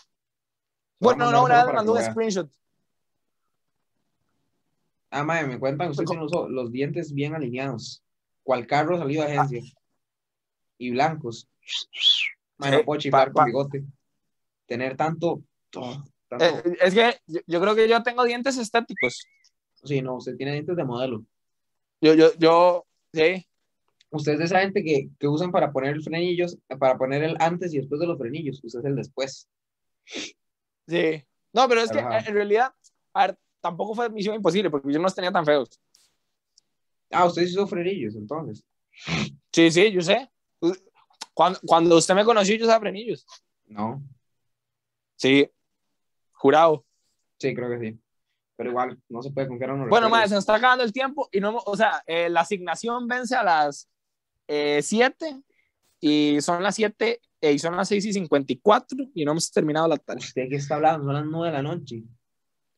Bueno, 1.00 1.30
no, 1.30 1.44
una 1.44 1.64
vez 1.64 1.74
mandó 1.74 1.92
un 1.94 2.02
screenshot. 2.02 2.50
Ah, 5.10 5.24
mae, 5.24 5.46
me 5.46 5.58
cuentan, 5.58 5.90
usted 5.90 6.04
tiene 6.04 6.22
los, 6.22 6.50
los 6.50 6.72
dientes 6.72 7.12
bien 7.12 7.34
alineados. 7.34 8.02
Cual 8.42 8.66
carro 8.66 8.98
salido 8.98 9.24
de 9.24 9.32
agencia. 9.32 9.62
Y 10.78 10.90
blancos. 10.90 11.48
Mae, 12.58 12.70
no 12.70 12.78
Sí, 12.78 12.84
puedo 12.84 13.00
chiflar 13.00 13.32
con 13.32 13.44
bigote. 13.46 13.84
Tener 14.66 14.96
tanto. 14.96 15.42
oh, 15.76 16.04
tanto 16.28 16.44
Eh, 16.44 16.76
es 16.82 16.94
que 16.94 17.18
yo, 17.26 17.40
yo 17.46 17.60
creo 17.60 17.74
que 17.74 17.88
yo 17.88 18.02
tengo 18.02 18.24
dientes 18.24 18.56
estéticos. 18.56 19.26
sí, 19.82 20.00
no, 20.02 20.16
usted 20.16 20.36
tiene 20.36 20.52
dientes 20.52 20.76
de 20.76 20.84
modelo. 20.84 21.24
Yo, 22.00 22.14
yo, 22.14 22.32
yo, 22.38 22.86
sí. 23.12 23.46
Usted 24.10 24.32
es 24.34 24.38
de 24.38 24.44
esa 24.44 24.60
gente 24.60 24.82
que, 24.84 25.08
que 25.18 25.26
usan 25.26 25.50
para 25.50 25.72
poner 25.72 26.00
frenillos, 26.00 26.56
para 26.78 26.96
poner 26.96 27.24
el 27.24 27.36
antes 27.40 27.74
y 27.74 27.78
después 27.78 28.00
de 28.00 28.06
los 28.06 28.18
frenillos. 28.18 28.60
Usted 28.62 28.78
es 28.80 28.84
el 28.84 28.94
después. 28.96 29.48
Sí. 30.86 31.24
No, 31.52 31.68
pero 31.68 31.80
es 31.80 31.90
que 31.90 31.98
Ajá. 31.98 32.18
eh, 32.18 32.24
en 32.26 32.34
realidad, 32.34 32.72
a 33.12 33.26
ver, 33.26 33.38
tampoco 33.60 33.94
fue 33.94 34.10
misión 34.10 34.34
imposible 34.36 34.70
porque 34.70 34.92
yo 34.92 34.98
no 34.98 35.04
los 35.04 35.14
tenía 35.14 35.32
tan 35.32 35.44
feos. 35.44 35.80
Ah, 37.10 37.26
usted 37.26 37.42
hizo 37.42 37.66
frenillos, 37.66 38.14
entonces. 38.16 38.64
Sí, 39.52 39.70
sí, 39.70 39.90
yo 39.92 40.00
sé. 40.00 40.30
Cuando, 41.34 41.58
cuando 41.66 41.96
usted 41.96 42.14
me 42.14 42.24
conoció, 42.24 42.56
yo 42.56 42.64
usaba 42.64 42.80
frenillos. 42.80 43.26
No, 43.66 44.02
Sí, 45.16 45.48
jurado. 46.32 46.84
sí, 47.38 47.54
creo 47.54 47.68
que 47.70 47.78
sí. 47.78 48.00
Pero 48.56 48.70
igual, 48.70 48.98
no 49.08 49.20
se 49.22 49.30
puede 49.32 49.48
confiar 49.48 49.70
en 49.70 49.76
unos 49.76 49.88
Bueno, 49.88 50.08
madre, 50.08 50.28
se 50.28 50.34
nos 50.34 50.42
está 50.42 50.54
acabando 50.54 50.84
el 50.84 50.92
tiempo 50.92 51.28
y 51.32 51.40
no, 51.40 51.56
o 51.56 51.76
sea, 51.76 52.02
eh, 52.06 52.28
la 52.28 52.40
asignación 52.42 53.08
vence 53.08 53.34
a 53.34 53.42
las 53.42 53.88
7 54.46 55.42
y 56.00 56.40
son 56.40 56.62
las 56.62 56.74
7 56.76 57.20
y 57.40 57.58
son 57.58 57.76
las 57.76 57.88
6 57.88 58.04
y 58.06 58.12
54 58.12 59.06
y 59.14 59.24
no 59.24 59.32
hemos 59.32 59.50
terminado 59.50 59.88
la 59.88 59.96
tarea. 59.96 60.24
¿Usted 60.24 60.48
qué 60.48 60.56
está 60.56 60.76
hablando? 60.76 61.06
Son 61.06 61.14
las 61.14 61.24
nueve 61.26 61.48
de 61.48 61.52
la 61.52 61.62
noche. 61.62 62.02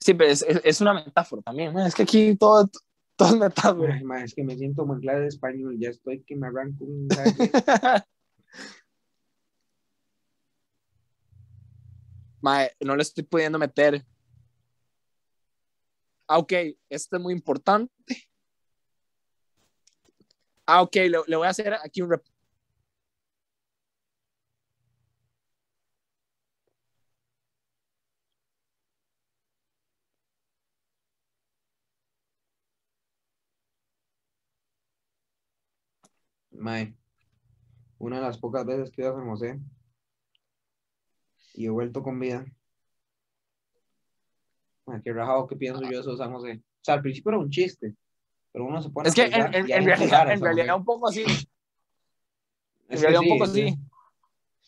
Sí, 0.00 0.14
pero 0.14 0.30
es, 0.30 0.42
es, 0.42 0.60
es 0.64 0.80
una 0.80 0.94
metáfora 0.94 1.42
también. 1.42 1.74
madre, 1.74 1.88
Es 1.88 1.94
que 1.94 2.02
aquí 2.04 2.36
todo, 2.36 2.70
todo 3.16 3.28
es 3.28 3.36
metáfora. 3.36 3.94
Ay, 3.94 4.04
ma, 4.04 4.22
es 4.22 4.34
que 4.34 4.44
me 4.44 4.56
siento 4.56 4.84
en 4.84 5.00
clase 5.00 5.20
de 5.20 5.28
español. 5.28 5.76
Ya 5.78 5.90
estoy 5.90 6.22
que 6.22 6.36
me 6.36 6.46
arranco 6.46 6.84
un... 6.84 7.08
Mae, 12.40 12.70
no 12.80 12.94
le 12.96 13.02
estoy 13.02 13.24
pudiendo 13.24 13.58
meter. 13.58 14.04
Ah, 16.28 16.38
ok, 16.38 16.52
esto 16.88 17.16
es 17.16 17.22
muy 17.22 17.32
importante. 17.32 17.92
Ah, 20.66 20.82
ok, 20.82 20.94
le, 20.96 21.18
le 21.26 21.36
voy 21.36 21.46
a 21.46 21.50
hacer 21.50 21.74
aquí 21.74 22.02
un 22.02 22.10
rep. 22.10 22.22
Mae, 36.50 36.92
una 38.06 38.16
de 38.16 38.22
las 38.22 38.38
pocas 38.38 38.64
veces 38.64 38.90
que 38.90 39.02
he 39.02 39.04
ido 39.04 39.14
a 39.14 39.18
San 39.18 39.28
José 39.28 39.60
y 41.54 41.66
he 41.66 41.70
vuelto 41.70 42.02
con 42.02 42.18
vida. 42.18 42.44
Mae, 44.86 45.02
qué 45.02 45.12
rajado 45.12 45.46
que 45.46 45.56
pienso 45.56 45.82
yo 45.82 46.00
eso 46.00 46.12
de 46.12 46.16
San 46.18 46.32
José. 46.32 46.62
O 46.62 46.84
sea, 46.84 46.94
al 46.94 47.02
principio 47.02 47.30
era 47.30 47.38
un 47.40 47.50
chiste, 47.50 47.94
pero 48.52 48.64
uno 48.66 48.80
se 48.80 48.90
pone 48.90 49.08
Es 49.08 49.14
que 49.14 49.22
a 49.22 49.24
en, 49.26 49.30
pensar 49.32 49.54
en- 49.54 49.60
en 49.60 49.66
gente 49.66 49.84
realidad, 49.86 50.30
en 50.30 50.40
realidad 50.40 50.76
un 50.76 50.84
poco 50.84 51.08
así. 51.08 51.22
En 52.88 52.88
que 52.90 52.96
realidad 52.96 53.20
un 53.20 53.26
sí, 53.26 53.30
poco 53.30 53.46
sí. 53.46 53.62
así. 53.62 53.78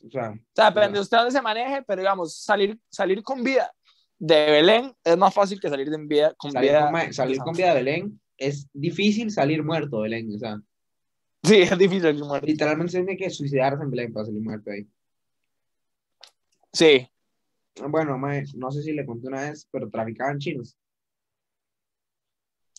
O 0.07 0.11
sea, 0.11 0.31
O 0.31 0.39
sea, 0.55 0.71
depende 0.71 0.95
de 0.95 1.01
usted 1.01 1.17
dónde 1.17 1.33
se 1.33 1.43
maneje, 1.43 1.83
pero 1.83 2.01
digamos, 2.03 2.37
salir, 2.37 2.79
salir 2.89 3.23
con 3.23 3.43
vida 3.43 3.73
de 4.19 4.51
Belén 4.51 4.93
es 5.05 5.17
más 5.17 5.33
fácil 5.33 5.61
que 5.61 5.69
salir 5.69 5.89
de 5.91 5.99
vida 5.99 6.35
con 6.37 6.51
salir, 6.51 6.71
vida. 6.71 6.91
con, 6.91 7.13
salir 7.13 7.39
con 7.39 7.55
vida 7.55 7.69
de 7.69 7.75
Belén 7.75 8.21
es 8.37 8.69
difícil 8.73 9.31
salir 9.31 9.63
muerto 9.65 9.99
de 9.99 10.03
Belén. 10.05 10.35
O 10.35 10.39
sea, 10.39 10.61
Sí, 11.49 11.63
es 11.63 11.79
difícil 11.79 12.03
salir 12.03 12.25
muerto. 12.25 12.47
literalmente 12.47 12.93
se 12.93 12.99
tiene 12.99 13.17
que 13.17 13.31
suicidarse 13.31 13.83
en 13.83 13.91
Belén 13.91 14.13
para 14.13 14.27
salir 14.27 14.43
muerto 14.43 14.71
ahí. 14.71 14.87
Sí. 16.73 17.09
Bueno, 17.89 18.19
mae, 18.19 18.45
no 18.55 18.71
sé 18.71 18.83
si 18.83 18.93
le 18.93 19.07
conté 19.07 19.29
una 19.29 19.43
vez, 19.43 19.67
pero 19.71 19.89
traficaban 19.89 20.39
chinos. 20.39 20.77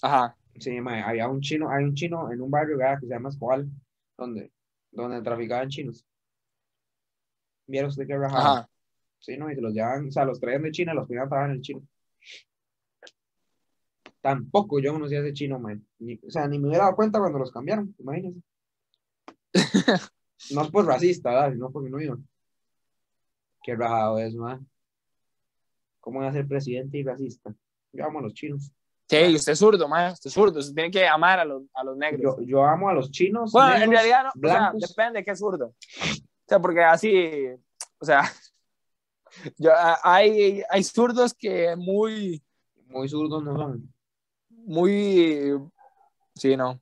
Ajá. 0.01 0.35
Sí, 0.59 0.79
mae, 0.81 1.01
había 1.01 1.27
un 1.27 1.41
chino, 1.41 1.71
hay 1.71 1.83
un 1.83 1.95
chino 1.95 2.31
en 2.31 2.41
un 2.41 2.51
barrio 2.51 2.77
que 2.77 3.07
se 3.07 3.13
llama 3.13 3.29
Escobar, 3.29 3.65
donde, 4.17 4.51
donde 4.91 5.21
traficaban 5.21 5.69
chinos. 5.69 6.05
¿Vieron 7.65 7.89
usted 7.89 8.05
qué 8.05 8.17
rajado? 8.17 8.47
Ajá. 8.57 8.69
Sí, 9.19 9.37
no, 9.37 9.51
y 9.51 9.55
se 9.55 9.61
los 9.61 9.73
llevaban, 9.73 10.07
o 10.07 10.11
sea, 10.11 10.25
los 10.25 10.39
traían 10.39 10.63
de 10.63 10.71
China 10.71 10.93
los 10.93 11.05
a 11.05 11.07
trabajar 11.07 11.49
en 11.49 11.55
el 11.57 11.61
chino. 11.61 11.81
Tampoco 14.21 14.79
yo 14.79 14.93
conocí 14.93 15.15
a 15.15 15.19
ese 15.21 15.33
chino, 15.33 15.59
mae. 15.59 15.79
Ni- 15.99 16.19
o 16.25 16.29
sea, 16.29 16.47
ni 16.47 16.59
me 16.59 16.67
hubiera 16.67 16.83
dado 16.85 16.95
cuenta 16.95 17.19
cuando 17.19 17.39
los 17.39 17.51
cambiaron, 17.51 17.95
imagínense. 17.99 18.41
No 20.51 20.61
es 20.63 20.71
por 20.71 20.85
racista, 20.85 21.29
¿verdad? 21.31 21.51
Sino 21.53 21.71
porque 21.71 21.89
no 21.89 21.99
iban. 22.01 22.27
Qué 23.63 23.75
rajado 23.75 24.19
es, 24.19 24.33
mae. 24.35 24.59
¿Cómo 25.99 26.21
va 26.21 26.29
a 26.29 26.33
ser 26.33 26.47
presidente 26.47 26.97
y 26.97 27.03
racista? 27.03 27.53
Yo 27.91 28.05
amo 28.05 28.19
a 28.19 28.21
los 28.23 28.33
chinos. 28.33 28.71
Sí, 29.09 29.35
usted 29.35 29.53
es 29.53 29.59
zurdo, 29.59 29.87
mae. 29.87 30.13
Usted 30.13 30.27
es 30.29 30.33
zurdo. 30.33 30.59
Usted 30.59 30.73
tiene 30.73 30.91
que 30.91 31.07
amar 31.07 31.39
a 31.39 31.45
los, 31.45 31.63
a 31.73 31.83
los 31.83 31.97
negros. 31.97 32.37
Yo, 32.37 32.43
yo 32.45 32.63
amo 32.63 32.89
a 32.89 32.93
los 32.93 33.11
chinos. 33.11 33.51
Bueno, 33.51 33.73
en 33.73 33.79
negros, 33.81 33.95
realidad 33.95 34.23
no, 34.23 34.29
o 34.29 34.47
sea, 34.51 34.71
depende 34.87 35.19
de 35.19 35.25
qué 35.25 35.35
zurdo. 35.35 35.65
O 35.67 36.47
sea, 36.47 36.59
porque 36.59 36.83
así, 36.83 37.47
o 37.99 38.05
sea, 38.05 38.23
yo, 39.57 39.71
a- 39.73 39.99
hay, 40.03 40.63
hay 40.69 40.83
zurdos 40.83 41.33
que 41.33 41.75
muy, 41.75 42.41
Muy 42.87 43.09
zurdos 43.09 43.43
no 43.43 43.57
son. 43.57 43.93
muy, 44.49 45.51
sí, 46.35 46.55
no. 46.55 46.79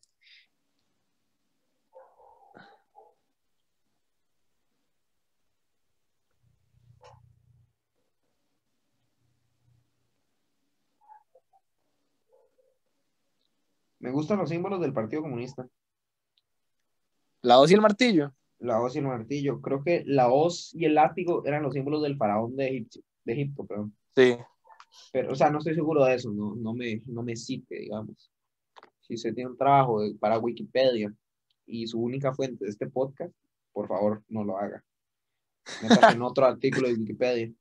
Me 14.07 14.13
gustan 14.13 14.37
los 14.37 14.47
símbolos 14.47 14.79
del 14.79 14.93
Partido 14.93 15.21
Comunista. 15.21 15.67
La 17.41 17.59
hoz 17.59 17.69
y 17.71 17.73
el 17.73 17.81
martillo. 17.81 18.33
La 18.59 18.79
hoz 18.81 18.95
y 18.95 18.99
el 18.99 19.05
martillo. 19.05 19.59
Creo 19.59 19.83
que 19.83 20.03
la 20.05 20.29
hoz 20.31 20.73
y 20.73 20.85
el 20.85 20.95
látigo 20.95 21.45
eran 21.45 21.61
los 21.61 21.73
símbolos 21.73 22.01
del 22.03 22.15
faraón 22.15 22.55
de 22.55 22.69
Egipto, 22.69 22.99
de 23.25 23.33
Egipto 23.33 23.65
perdón. 23.65 23.93
Sí. 24.15 24.37
Pero, 25.11 25.33
o 25.33 25.35
sea, 25.35 25.49
no 25.49 25.57
estoy 25.57 25.75
seguro 25.75 26.05
de 26.05 26.15
eso, 26.15 26.31
no, 26.31 26.55
no, 26.55 26.73
me, 26.73 27.01
no 27.05 27.21
me 27.21 27.35
cite, 27.35 27.79
digamos. 27.79 28.31
Si 29.01 29.15
usted 29.15 29.33
tiene 29.35 29.49
un 29.49 29.57
trabajo 29.57 29.99
de- 30.01 30.15
para 30.15 30.39
Wikipedia 30.39 31.13
y 31.65 31.85
su 31.85 31.99
única 31.99 32.33
fuente 32.33 32.63
de 32.63 32.71
este 32.71 32.87
podcast, 32.87 33.33
por 33.73 33.89
favor, 33.89 34.23
no 34.29 34.45
lo 34.45 34.57
haga. 34.57 34.81
Métase 35.83 36.15
en 36.15 36.21
otro 36.21 36.45
artículo 36.45 36.87
de 36.87 36.93
Wikipedia. 36.93 37.51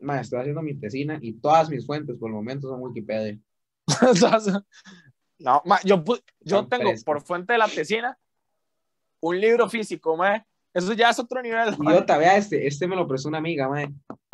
Ma, 0.00 0.20
estoy 0.20 0.40
haciendo 0.40 0.60
mi 0.60 0.74
tesina 0.74 1.18
y 1.22 1.32
todas 1.32 1.70
mis 1.70 1.86
fuentes 1.86 2.18
por 2.18 2.28
el 2.28 2.34
momento 2.34 2.68
son 2.68 2.82
Wikipedia. 2.82 3.38
No, 5.38 5.60
ma, 5.66 5.78
yo, 5.84 6.02
yo 6.40 6.66
tengo 6.66 6.92
por 7.04 7.20
fuente 7.20 7.52
de 7.52 7.58
la 7.58 7.68
tesina 7.68 8.18
un 9.20 9.38
libro 9.38 9.68
físico, 9.68 10.16
mae. 10.16 10.46
Eso 10.72 10.92
ya 10.94 11.10
es 11.10 11.18
otro 11.18 11.42
nivel. 11.42 11.74
Otra, 11.94 12.16
vea 12.16 12.36
este, 12.36 12.66
este 12.66 12.86
me 12.88 12.96
lo 12.96 13.06
prestó 13.06 13.28
una 13.28 13.38
amiga, 13.38 13.68
mae. 13.68 13.88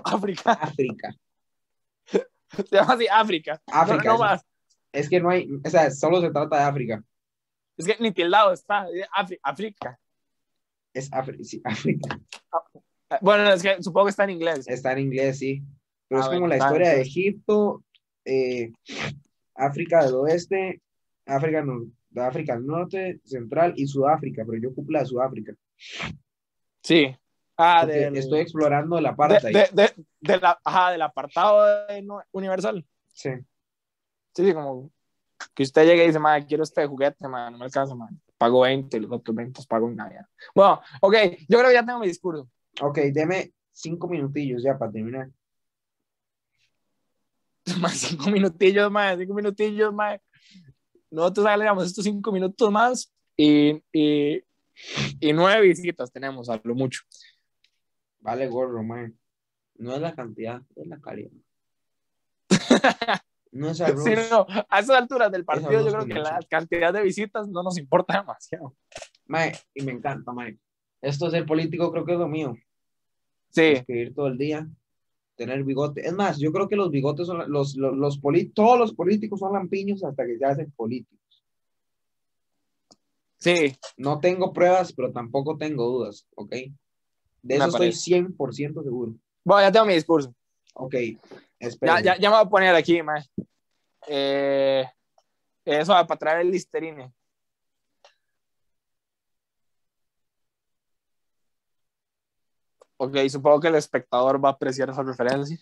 África. 0.05 0.53
África. 0.53 1.12
Se 2.07 2.67
llama 2.71 2.95
así 2.95 3.07
África. 3.09 3.61
África, 3.67 4.12
No, 4.12 4.19
más. 4.19 4.45
Es 4.93 5.09
que 5.09 5.21
no 5.21 5.31
hay, 5.31 5.49
o 5.65 5.71
sea, 5.71 5.91
solo 5.91 6.21
se 6.21 6.31
trata 6.31 6.57
de 6.59 6.62
África. 6.65 7.03
Es 7.77 7.87
que 7.87 7.97
ni 7.99 8.12
tildado 8.12 8.53
está. 8.53 8.87
Afri- 9.17 9.41
África. 9.43 9.99
Es 10.95 11.12
África, 11.12 11.43
sí, 11.43 11.61
África. 11.65 12.17
Eh, 13.11 13.17
Bueno, 13.23 13.51
es 13.51 13.62
que 13.62 13.83
supongo 13.83 14.07
que 14.07 14.11
está 14.11 14.25
en 14.25 14.31
inglés. 14.31 14.69
Está 14.69 14.93
en 14.93 14.99
inglés, 14.99 15.38
sí. 15.38 15.62
Pero 16.09 16.21
Ah, 16.21 16.25
es 16.27 16.31
como 16.31 16.47
la 16.47 16.59
historia 16.59 16.91
de. 16.91 17.01
Egipto, 17.01 17.83
eh, 18.27 18.73
África 19.55 20.05
del 20.05 20.15
Oeste, 20.15 20.81
África, 21.27 21.65
de 22.11 22.23
África 22.23 22.55
del 22.55 22.67
Norte, 22.67 23.21
Central 23.25 23.75
y 23.77 23.87
Sudáfrica, 23.87 24.45
pero 24.47 24.61
yo 24.62 24.71
ocupo 24.71 24.93
la 24.93 25.01
de 25.01 25.07
Sudáfrica. 25.07 25.53
Sí. 26.83 27.15
Ah, 27.57 27.87
del, 27.87 28.17
estoy 28.17 28.41
explorando 28.41 28.99
parte 29.15 29.47
ahí. 29.49 29.53
de- 29.53 29.69
de- 29.73 30.07
de 30.21 30.41
la- 30.41 30.59
ajá, 30.65 30.91
del 30.91 31.03
apartado 31.03 31.87
de 31.87 32.03
no- 32.03 32.23
universal. 32.33 32.85
Sí. 33.12 33.31
Sí, 34.35 34.47
sí, 34.47 34.55
como 34.55 34.91
que 35.55 35.62
usted 35.62 35.85
llegue 35.85 36.05
y 36.05 36.07
dice, 36.09 36.19
madre, 36.19 36.47
quiero 36.47 36.62
este 36.62 36.87
juguete, 36.87 37.29
madre, 37.29 37.53
no 37.53 37.59
me 37.59 37.65
alcanza, 37.67 37.95
madre. 37.95 38.17
Pago 38.38 38.62
20 38.62 38.97
y 38.97 39.01
los 39.01 39.12
otros 39.12 39.37
20 39.37 39.59
los 39.59 39.67
pago 39.67 39.88
en 39.88 39.97
Navidad. 39.97 40.27
Bueno, 40.55 40.81
ok, 41.03 41.15
yo 41.49 41.59
creo 41.59 41.69
que 41.69 41.75
ya 41.75 41.85
tengo 41.85 41.99
mi 42.01 42.07
discurso. 42.09 42.49
Ok, 42.81 42.99
deme 43.12 43.53
cinco 43.71 44.09
minutillos 44.09 44.62
ya 44.62 44.77
para 44.79 44.91
terminar. 44.91 45.29
Más 47.81 47.92
cinco 47.92 48.31
minutillos 48.31 48.90
más, 48.90 49.18
cinco 49.18 49.35
minutillos 49.35 49.94
más. 49.94 50.20
Nosotros 51.11 51.46
agregamos 51.46 51.87
estos 51.87 52.05
cinco 52.05 52.33
minutos 52.33 52.72
más 52.72 53.12
y, 53.37 53.83
y, 53.92 54.42
y 55.20 55.33
nueve 55.33 55.68
visitas 55.68 56.11
tenemos, 56.11 56.48
a 56.48 56.61
lo 56.64 56.75
mucho. 56.75 57.03
Vale, 58.20 58.48
gorro, 58.48 58.83
man. 58.83 59.16
No 59.77 59.94
es 59.94 60.01
la 60.01 60.14
cantidad, 60.14 60.62
es 60.77 60.87
la 60.87 61.01
calidad. 61.01 61.31
No 63.53 63.68
es 63.68 63.83
arroz. 63.83 64.03
Sí, 64.03 64.12
no, 64.31 64.46
a 64.48 64.81
esas 64.81 64.96
alturas 64.96 65.31
del 65.31 65.44
partido 65.44 65.72
yo 65.72 65.87
creo 65.87 66.07
que 66.07 66.14
leche. 66.14 66.22
la 66.22 66.40
cantidad 66.48 66.90
de 66.90 67.03
visitas 67.03 67.46
no 67.48 67.62
nos 67.62 67.77
importa 67.77 68.18
demasiado. 68.18 68.75
Mae, 69.27 69.53
y 69.75 69.83
me 69.83 69.92
encanta, 69.92 70.33
mae. 70.33 70.59
Esto 71.03 71.27
de 71.27 71.33
ser 71.33 71.44
político 71.44 71.92
creo 71.92 72.07
que 72.07 72.12
es 72.12 72.18
lo 72.18 72.29
mío. 72.29 72.57
Sí, 73.51 73.64
Escribir 73.64 74.14
todo 74.14 74.29
el 74.29 74.38
día, 74.38 74.66
tener 75.37 75.64
bigote. 75.64 76.07
Es 76.07 76.12
más, 76.12 76.38
yo 76.38 76.53
creo 76.53 76.68
que 76.68 76.77
los 76.77 76.90
bigotes 76.90 77.27
son 77.27 77.51
los, 77.51 77.77
los, 77.77 77.97
los 77.97 78.21
todos 78.55 78.79
los 78.79 78.95
políticos 78.95 79.40
son 79.40 79.53
lampiños 79.55 80.05
hasta 80.05 80.25
que 80.27 80.38
se 80.38 80.45
hacen 80.45 80.71
políticos. 80.73 81.18
sí, 83.38 83.75
No 83.97 84.21
tengo 84.21 84.53
pruebas, 84.53 84.92
pero 84.92 85.12
tampoco 85.12 85.57
tengo 85.57 85.85
dudas, 85.87 86.27
¿ok? 86.37 86.51
De 87.42 87.57
eso 87.57 87.66
estoy 87.66 87.79
parece. 87.88 88.11
100% 88.23 88.83
seguro. 88.85 89.14
bueno, 89.45 89.62
ya 89.62 89.73
tengo 89.73 89.87
mi 89.87 89.95
discurso. 89.95 90.35
Ok, 90.75 90.95
Ya, 90.95 91.68
espera. 91.68 92.01
ya, 92.01 92.16
ya 92.18 92.31
me 92.31 92.37
voy 92.37 92.47
a 92.47 92.49
poner 92.49 92.75
aquí, 92.75 93.03
mae. 93.03 93.23
Eh, 94.07 94.85
eso 95.64 95.92
para 95.92 96.16
traer 96.16 96.40
el 96.40 96.51
listerine. 96.51 97.12
Ok, 103.05 103.17
supongo 103.29 103.59
que 103.59 103.67
el 103.67 103.75
espectador 103.75 104.43
va 104.43 104.51
a 104.51 104.53
apreciar 104.53 104.88
esa 104.88 105.03
referencia. 105.03 105.59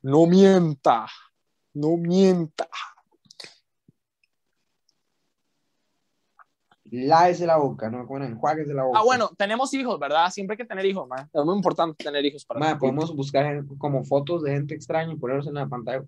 No 0.00 0.26
mienta, 0.26 1.06
no 1.74 1.96
mienta. 1.96 2.68
Lávese 6.84 7.46
la 7.46 7.56
boca, 7.56 7.90
no 7.90 8.06
con 8.06 8.22
enjuáguese 8.22 8.72
la 8.72 8.84
boca. 8.84 9.00
Ah, 9.00 9.02
bueno, 9.02 9.28
tenemos 9.36 9.74
hijos, 9.74 9.98
¿verdad? 9.98 10.30
Siempre 10.30 10.54
hay 10.54 10.58
que 10.58 10.64
tener 10.64 10.86
hijos, 10.86 11.06
man. 11.06 11.28
Es 11.30 11.44
muy 11.44 11.56
importante 11.56 12.02
tener 12.02 12.24
hijos 12.24 12.46
para 12.46 12.64
ser 12.66 12.78
podemos 12.78 13.14
buscar 13.14 13.62
como 13.76 14.04
fotos 14.04 14.44
de 14.44 14.52
gente 14.52 14.74
extraña 14.74 15.12
y 15.12 15.16
ponerlos 15.16 15.48
en 15.48 15.54
la 15.54 15.68
pantalla. 15.68 16.06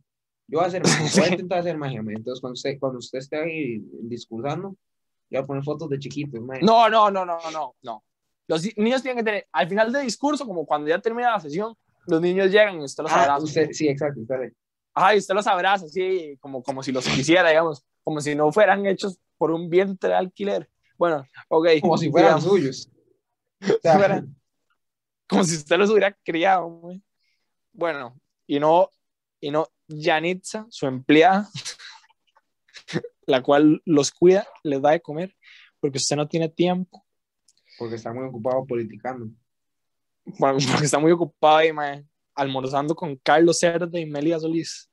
Yo 0.51 0.59
voy 0.59 0.65
a 0.65 0.69
hacer 0.69 0.83
magia, 0.85 1.11
voy 1.15 1.25
a 1.25 1.29
intentar 1.33 1.59
hacer 1.61 1.77
magia. 1.79 2.01
Entonces, 2.01 2.41
cuando 2.41 2.55
usted, 2.55 2.79
cuando 2.79 2.99
usted 2.99 3.19
esté 3.19 3.37
ahí 3.37 3.81
discursando, 4.03 4.71
yo 5.31 5.39
voy 5.39 5.45
a 5.45 5.47
poner 5.47 5.63
fotos 5.63 5.89
de 5.89 5.99
chiquitos. 5.99 6.41
No, 6.63 6.89
no, 6.89 7.11
no, 7.11 7.25
no, 7.25 7.39
no, 7.53 7.75
no. 7.83 8.05
Los 8.49 8.77
niños 8.77 9.01
tienen 9.03 9.19
que 9.19 9.25
tener, 9.25 9.47
al 9.53 9.69
final 9.69 9.93
del 9.93 10.03
discurso, 10.05 10.45
como 10.45 10.67
cuando 10.67 10.89
ya 10.89 10.99
termina 10.99 11.31
la 11.31 11.39
sesión, 11.41 11.77
los 12.07 12.21
niños 12.21 12.51
llegan 12.51 12.81
y 12.81 12.85
usted 12.85 13.05
los 13.05 13.13
Ah, 13.13 13.23
abraza. 13.23 13.45
usted, 13.45 13.71
sí, 13.71 13.89
exacto. 13.89 14.21
Usted, 14.21 14.53
Ay, 14.93 15.19
usted 15.19 15.35
los 15.35 15.47
abraza, 15.47 15.85
así, 15.87 16.37
como, 16.41 16.61
como 16.65 16.83
si 16.83 16.91
los 16.91 17.07
quisiera, 17.07 17.49
digamos, 17.49 17.85
como 18.03 18.21
si 18.21 18.35
no 18.35 18.51
fueran 18.51 18.85
hechos 18.87 19.21
por 19.39 19.53
un 19.53 19.71
vientre 19.71 20.11
de 20.11 20.17
alquiler. 20.17 20.69
Bueno, 20.99 21.25
ok. 21.49 21.69
como 21.81 21.97
si 21.97 22.11
fueran 22.11 22.41
digamos, 22.41 22.45
suyos. 22.45 22.91
O 23.63 23.79
sea, 23.83 23.97
fuera- 23.99 24.25
como 25.29 25.45
si 25.45 25.55
usted 25.57 25.79
los 25.79 25.91
hubiera 25.91 26.13
criado. 26.25 26.81
Bueno, 27.73 28.19
y 28.49 28.59
no, 28.59 28.91
y 29.41 29.51
no 29.53 29.69
Yanitza, 29.91 30.67
su 30.71 30.87
empleada, 30.87 31.49
la 33.27 33.43
cual 33.43 33.83
los 33.85 34.11
cuida, 34.11 34.47
les 34.63 34.81
da 34.81 34.91
de 34.91 35.01
comer, 35.01 35.35
porque 35.81 35.99
usted 35.99 36.17
no 36.17 36.29
tiene 36.29 36.49
tiempo, 36.49 37.05
porque 37.81 37.95
está 37.95 38.13
muy 38.13 38.25
ocupado 38.27 38.67
politicando. 38.67 39.31
bueno, 40.39 40.59
porque 40.71 40.85
está 40.85 40.99
muy 40.99 41.13
ocupado 41.13 41.57
ahí, 41.57 41.73
mae, 41.73 42.05
almorzando 42.35 42.95
con 42.95 43.17
Carlos 43.17 43.59
Cerda 43.59 43.99
y 43.99 44.05
Melia 44.05 44.39
Solís. 44.39 44.87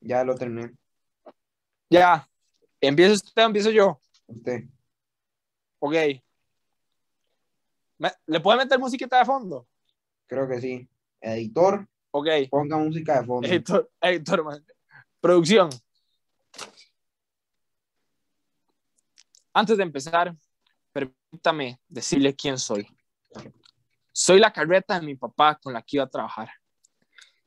Ya 0.00 0.22
lo 0.22 0.36
terminé. 0.36 0.72
Ya, 1.90 2.26
empieza 2.80 3.14
usted, 3.14 3.42
empiezo 3.42 3.70
yo. 3.70 4.00
Usted. 4.28 4.64
Ok. 5.80 5.94
¿Le 8.26 8.40
puede 8.40 8.58
meter 8.58 8.78
musiquita 8.78 9.18
de 9.18 9.24
fondo? 9.24 9.66
Creo 10.30 10.46
que 10.46 10.60
sí. 10.60 10.88
Editor, 11.20 11.88
Ok. 12.12 12.28
ponga 12.50 12.78
música 12.78 13.20
de 13.20 13.26
fondo. 13.26 13.48
Editor, 13.48 13.90
editor, 14.00 14.44
man. 14.44 14.64
Producción. 15.20 15.68
Antes 19.52 19.76
de 19.76 19.82
empezar, 19.82 20.32
permítame 20.92 21.80
decirle 21.88 22.32
quién 22.36 22.58
soy. 22.58 22.86
Soy 24.12 24.38
la 24.38 24.52
carreta 24.52 25.00
de 25.00 25.04
mi 25.04 25.16
papá 25.16 25.58
con 25.60 25.72
la 25.72 25.82
que 25.82 25.96
iba 25.96 26.04
a 26.04 26.08
trabajar. 26.08 26.48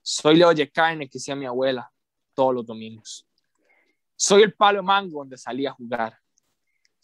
Soy 0.01 0.35
la 0.35 0.49
oye 0.49 0.69
carne 0.69 1.07
que 1.09 1.19
hacía 1.19 1.37
mi 1.37 1.45
abuela 1.45 1.89
todos 2.33 2.53
los 2.53 2.65
domingos. 2.65 3.25
Soy 4.17 4.41
el 4.41 4.53
palo 4.53 4.83
mango 4.83 5.19
donde 5.19 5.37
salía 5.37 5.69
a 5.69 5.73
jugar. 5.73 6.19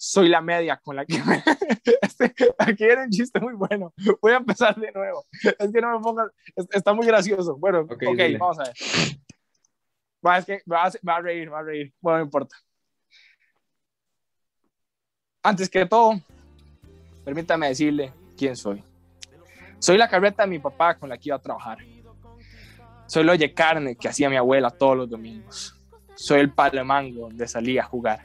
Soy 0.02 0.30
la 0.30 0.40
media 0.40 0.78
con 0.82 0.96
la 0.96 1.06
que 1.06 1.22
me... 1.24 1.44
Este- 2.02 2.34
aquí 2.58 2.86
era 2.86 3.04
un 3.04 3.10
chiste 3.10 3.38
muy 3.42 3.54
bueno. 3.54 3.94
Voy 4.22 4.32
a 4.32 4.38
empezar 4.38 4.74
de 4.76 4.92
nuevo. 4.94 5.26
Es 5.44 5.72
que 5.74 5.82
no 5.82 5.92
me 5.98 6.02
pongas... 6.02 6.32
es- 6.56 6.68
Está 6.72 6.94
muy 6.94 7.06
gracioso. 7.06 7.58
Bueno, 7.58 7.82
ok, 7.82 7.92
Ok, 7.92 8.00
dile. 8.16 8.38
vamos 8.38 8.60
a 8.60 8.64
ver. 8.64 8.74
Va, 10.26 10.38
es 10.38 10.46
que 10.46 10.62
me 10.66 10.76
va, 10.78 10.86
a, 10.86 10.92
va 11.08 11.16
a 11.18 11.22
reír, 11.22 11.52
va 11.52 11.60
a 11.60 11.64
reír. 11.64 11.94
Bueno, 12.00 12.20
no 12.20 12.24
importa. 12.26 12.56
Antes 15.44 15.70
que 15.70 15.86
todo, 15.86 16.14
permítame 17.26 17.68
decirle 17.68 18.14
quién 18.38 18.56
soy. 18.56 18.82
Soy 19.80 19.98
la 19.98 20.10
carreta 20.10 20.44
de 20.44 20.50
mi 20.50 20.60
papá 20.60 20.98
con 20.98 21.10
la 21.10 21.18
que 21.18 21.30
iba 21.30 21.36
a 21.36 21.42
trabajar. 21.42 21.78
Soy 23.06 23.24
el 23.24 23.30
oye 23.30 23.54
carne 23.54 23.96
que 23.98 24.08
hacía 24.08 24.30
mi 24.30 24.38
abuela 24.38 24.70
todos 24.72 24.96
los 24.96 25.10
domingos. 25.10 25.76
Soy 26.16 26.40
el 26.42 26.52
palo 26.54 26.78
de 26.78 26.84
mango 26.86 27.22
donde 27.28 27.48
salía 27.48 27.82
a 27.82 27.86
jugar. 27.86 28.22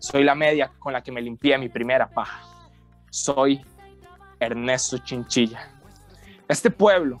Soy 0.00 0.24
la 0.24 0.34
media 0.34 0.72
con 0.78 0.94
la 0.94 1.02
que 1.02 1.12
me 1.12 1.20
limpié 1.20 1.58
mi 1.58 1.68
primera 1.68 2.08
paja. 2.08 2.42
Soy 3.10 3.60
Ernesto 4.38 4.96
Chinchilla. 4.96 5.70
Este 6.48 6.70
pueblo, 6.70 7.20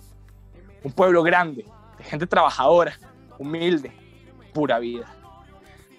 un 0.82 0.90
pueblo 0.90 1.22
grande, 1.22 1.66
de 1.98 2.04
gente 2.04 2.26
trabajadora, 2.26 2.98
humilde, 3.38 3.92
pura 4.54 4.78
vida. 4.78 5.06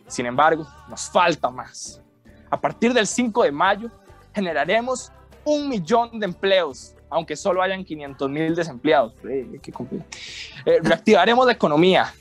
Sin 0.08 0.26
embargo, 0.26 0.68
nos 0.90 1.08
falta 1.08 1.52
más. 1.52 2.02
A 2.50 2.60
partir 2.60 2.94
del 2.94 3.06
5 3.06 3.44
de 3.44 3.52
mayo, 3.52 3.92
generaremos 4.34 5.12
un 5.46 5.70
millón 5.70 6.20
de 6.20 6.26
empleos, 6.26 6.96
aunque 7.12 7.36
solo 7.36 7.62
hayan 7.62 7.86
500 7.86 8.28
mil 8.28 8.56
desempleados. 8.56 9.14
Eh, 9.24 10.80
reactivaremos 10.82 11.46
la 11.46 11.52
economía. 11.52 12.12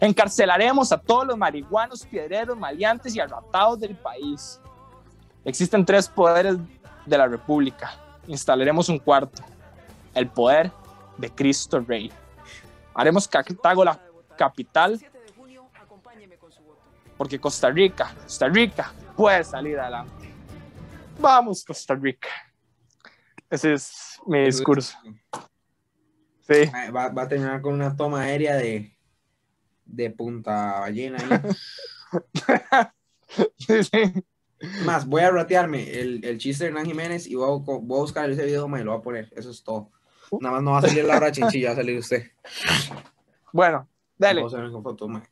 Encarcelaremos 0.00 0.92
a 0.92 0.98
todos 0.98 1.26
los 1.26 1.36
marihuanos, 1.36 2.04
piedreros, 2.06 2.56
maleantes 2.58 3.14
y 3.14 3.20
arratados 3.20 3.80
del 3.80 3.96
país. 3.96 4.60
Existen 5.44 5.84
tres 5.84 6.08
poderes 6.08 6.56
de 7.06 7.18
la 7.18 7.26
República. 7.26 7.92
Instalaremos 8.26 8.88
un 8.88 8.98
cuarto. 8.98 9.42
El 10.14 10.28
poder 10.28 10.70
de 11.18 11.30
Cristo 11.30 11.80
Rey. 11.80 12.10
Haremos 12.94 13.28
Cartago 13.28 13.84
la 13.84 14.00
capital 14.36 15.00
porque 17.16 17.38
Costa 17.38 17.70
Rica, 17.70 18.12
Costa 18.22 18.48
Rica 18.48 18.92
puede 19.16 19.44
salir 19.44 19.78
adelante. 19.78 20.34
Vamos, 21.18 21.64
Costa 21.64 21.94
Rica. 21.94 22.28
Ese 23.48 23.74
es 23.74 24.20
mi 24.26 24.44
discurso. 24.44 24.96
Sí. 26.40 26.70
Ah, 26.72 26.90
Va, 26.90 27.08
va 27.08 27.22
a 27.22 27.28
terminar 27.28 27.60
con 27.60 27.74
una 27.74 27.96
toma 27.96 28.22
aérea 28.22 28.56
de, 28.56 28.93
de 29.86 30.10
Punta 30.10 30.80
Ballena. 30.80 31.18
ahí. 31.18 31.40
sí, 33.58 33.84
sí. 33.92 34.24
Más, 34.84 35.06
voy 35.06 35.22
a 35.22 35.30
ratearme 35.30 35.90
el, 36.00 36.24
el 36.24 36.38
chiste 36.38 36.64
de 36.64 36.68
Hernán 36.70 36.86
Jiménez 36.86 37.26
y 37.26 37.34
voy 37.34 37.44
a, 37.44 37.62
voy 37.62 37.98
a 37.98 38.00
buscar 38.00 38.30
ese 38.30 38.44
video, 38.46 38.66
me 38.68 38.82
lo 38.82 38.92
voy 38.92 39.00
a 39.00 39.02
poner. 39.02 39.32
Eso 39.36 39.50
es 39.50 39.62
todo. 39.62 39.90
Nada 40.40 40.54
más 40.56 40.62
no 40.62 40.72
va 40.72 40.78
a 40.78 40.82
salir 40.82 41.04
Laura 41.04 41.30
Chinchilla, 41.30 41.68
va 41.68 41.72
a 41.74 41.76
salir 41.76 41.98
usted. 41.98 42.24
Bueno, 43.52 43.86
dale. 44.16 44.40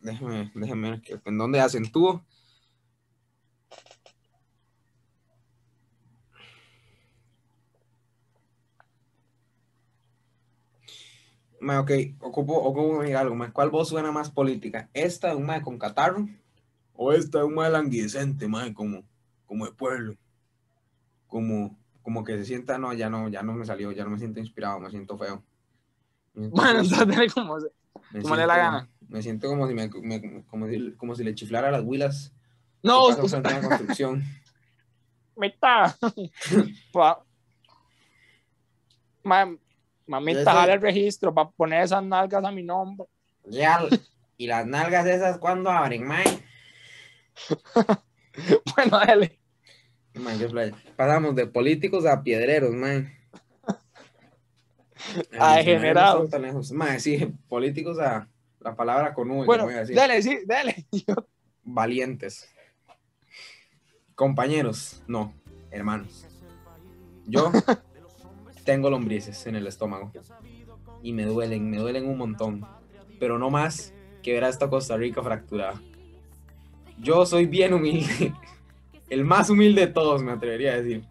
Déjeme, 0.01 0.51
déjeme 0.55 0.91
ver 0.91 1.01
que- 1.01 1.21
en 1.25 1.39
dónde 1.39 1.61
acentúo. 1.61 2.25
Ma, 11.63 11.79
ok, 11.79 11.91
ocupo, 12.21 12.55
ocupo 12.55 13.01
algo, 13.17 13.37
ma. 13.37 13.53
¿Cuál 13.53 13.71
voz 13.71 13.89
suena 13.89 14.11
más 14.11 14.31
política? 14.31 14.91
¿Esta 14.93 15.29
de 15.29 15.37
un 15.37 15.47
mae 15.47 15.63
con 15.63 15.79
catarro? 15.79 16.29
¿O 16.95 17.13
esta 17.13 17.39
de 17.39 17.45
un 17.45 17.55
mae 17.55 17.71
languidecente, 17.71 18.49
mae, 18.49 18.75
como, 18.75 19.05
como 19.47 19.65
de 19.67 19.73
pueblo? 19.73 20.17
Como, 21.29 21.79
como 22.03 22.25
que 22.25 22.37
se 22.37 22.45
sienta, 22.45 22.79
no, 22.79 22.93
ya 22.95 23.09
no, 23.09 23.29
ya 23.29 23.45
no 23.45 23.55
me 23.55 23.65
salió, 23.65 23.93
ya 23.93 24.03
no 24.03 24.11
me 24.11 24.19
siento 24.19 24.41
inspirado, 24.41 24.81
me 24.81 24.91
siento 24.91 25.17
feo. 25.17 25.45
Me 26.35 26.43
siento 26.43 26.57
Bueno, 26.57 26.81
entonces 26.81 27.33
como, 27.33 27.57
me 28.13 28.23
como 28.23 28.37
le 28.37 28.47
la 28.47 28.57
gana. 28.57 28.89
Me 29.09 29.23
siento 29.23 29.47
como 29.47 29.69
si, 29.69 29.75
me, 29.75 29.89
me- 29.89 30.45
como 30.47 30.67
si, 30.67 30.93
como 30.97 31.15
si 31.15 31.23
le 31.23 31.35
chiflara 31.37 31.71
las 31.71 31.85
huilas. 31.85 32.33
No, 32.83 33.07
una 33.07 33.17
construcción. 33.63 34.25
mitad. 35.37 35.95
Pa- 36.93 37.25
Ma- 39.23 39.57
mamita, 40.07 40.53
jale 40.53 40.75
el 40.75 40.81
registro 40.81 41.35
para 41.35 41.51
poner 41.51 41.83
esas 41.83 42.03
nalgas 42.03 42.45
a 42.45 42.51
mi 42.51 42.63
nombre. 42.63 43.07
Ya, 43.45 43.81
y 44.37 44.47
las 44.47 44.67
nalgas 44.67 45.07
esas, 45.07 45.39
¿cuándo 45.39 45.71
abren, 45.71 46.07
mae? 46.07 46.25
Bueno, 48.75 48.99
dale. 48.99 49.39
Playa. 50.51 50.75
Pasamos 50.97 51.35
de 51.37 51.47
políticos 51.47 52.07
a 52.07 52.23
piedreros, 52.23 52.73
mae. 52.73 53.19
A 55.39 55.57
degenerados. 55.57 56.73
Mae, 56.73 56.99
sí, 57.01 57.31
políticos 57.49 57.99
a 57.99 58.29
la 58.61 58.75
palabra 58.75 59.13
con 59.13 59.31
V, 59.31 59.45
Bueno, 59.45 59.69
dale, 59.95 60.23
sí, 60.23 60.39
dale. 60.47 60.87
Valientes. 61.63 62.49
Compañeros, 64.15 65.03
no, 65.07 65.35
hermanos. 65.71 66.27
Yo 67.27 67.51
tengo 68.65 68.91
lombrices 68.91 69.47
en 69.47 69.57
el 69.57 69.67
estómago. 69.67 70.13
Y 71.03 71.13
me 71.13 71.25
duelen, 71.25 71.71
me 71.71 71.79
duelen 71.79 72.09
un 72.09 72.19
montón. 72.19 72.67
Pero 73.19 73.39
no 73.39 73.51
más 73.51 73.93
que 74.23 74.33
ver 74.33 74.45
a 74.45 74.49
esta 74.49 74.69
Costa 74.69 74.97
Rica 74.97 75.23
fracturada. 75.23 75.81
Yo 76.99 77.27
soy 77.27 77.47
bien 77.47 77.75
humilde. 77.75 78.33
El 79.11 79.25
más 79.25 79.51
humilde 79.51 79.83
de 79.83 79.93
todos, 79.93 80.23
me 80.23 80.33
atrevería 80.33 80.73
a 80.73 80.81
decir. 80.81 81.05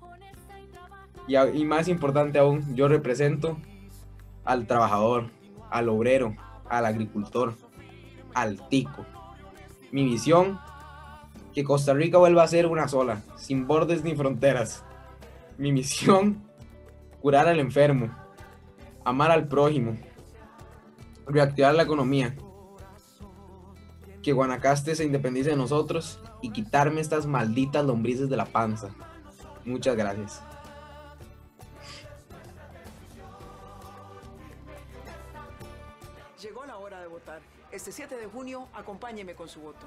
Y, 1.28 1.38
y 1.38 1.66
más 1.66 1.88
importante 1.88 2.40
aún, 2.40 2.76
yo 2.76 2.88
represento 2.88 3.58
al 4.44 4.66
trabajador, 4.66 5.30
al 5.70 5.90
obrero, 5.90 6.36
al 6.68 6.86
agricultor, 6.86 7.54
al 8.34 8.68
tico. 8.70 9.06
Mi 9.92 10.04
visión, 10.06 10.60
que 11.54 11.64
Costa 11.64 11.94
Rica 11.94 12.18
vuelva 12.18 12.44
a 12.44 12.48
ser 12.48 12.66
una 12.66 12.88
sola, 12.88 13.22
sin 13.38 13.68
bordes 13.68 14.04
ni 14.04 14.16
fronteras. 14.16 14.84
Mi 15.58 15.72
misión, 15.74 16.42
curar 17.22 17.48
al 17.48 17.60
enfermo, 17.60 18.14
amar 19.06 19.32
al 19.32 19.48
prójimo, 19.48 19.98
reactivar 21.28 21.76
la 21.76 21.84
economía, 21.84 22.36
que 24.22 24.34
Guanacaste 24.34 24.96
se 24.96 25.06
independice 25.06 25.52
de 25.52 25.56
nosotros 25.56 26.20
y 26.42 26.52
quitarme 26.52 27.02
estas 27.02 27.26
malditas 27.26 27.86
lombrices 27.86 28.30
de 28.30 28.38
la 28.38 28.46
panza. 28.46 28.90
Muchas 29.66 29.96
gracias. 29.96 30.42
Llegó 36.42 36.66
la 36.66 36.78
hora 36.78 37.00
de 37.02 37.08
votar. 37.08 37.40
Este 37.72 37.92
7 37.92 38.18
de 38.18 38.26
junio, 38.26 38.68
acompáñeme 38.74 39.36
con 39.36 39.48
su 39.48 39.62
voto. 39.62 39.86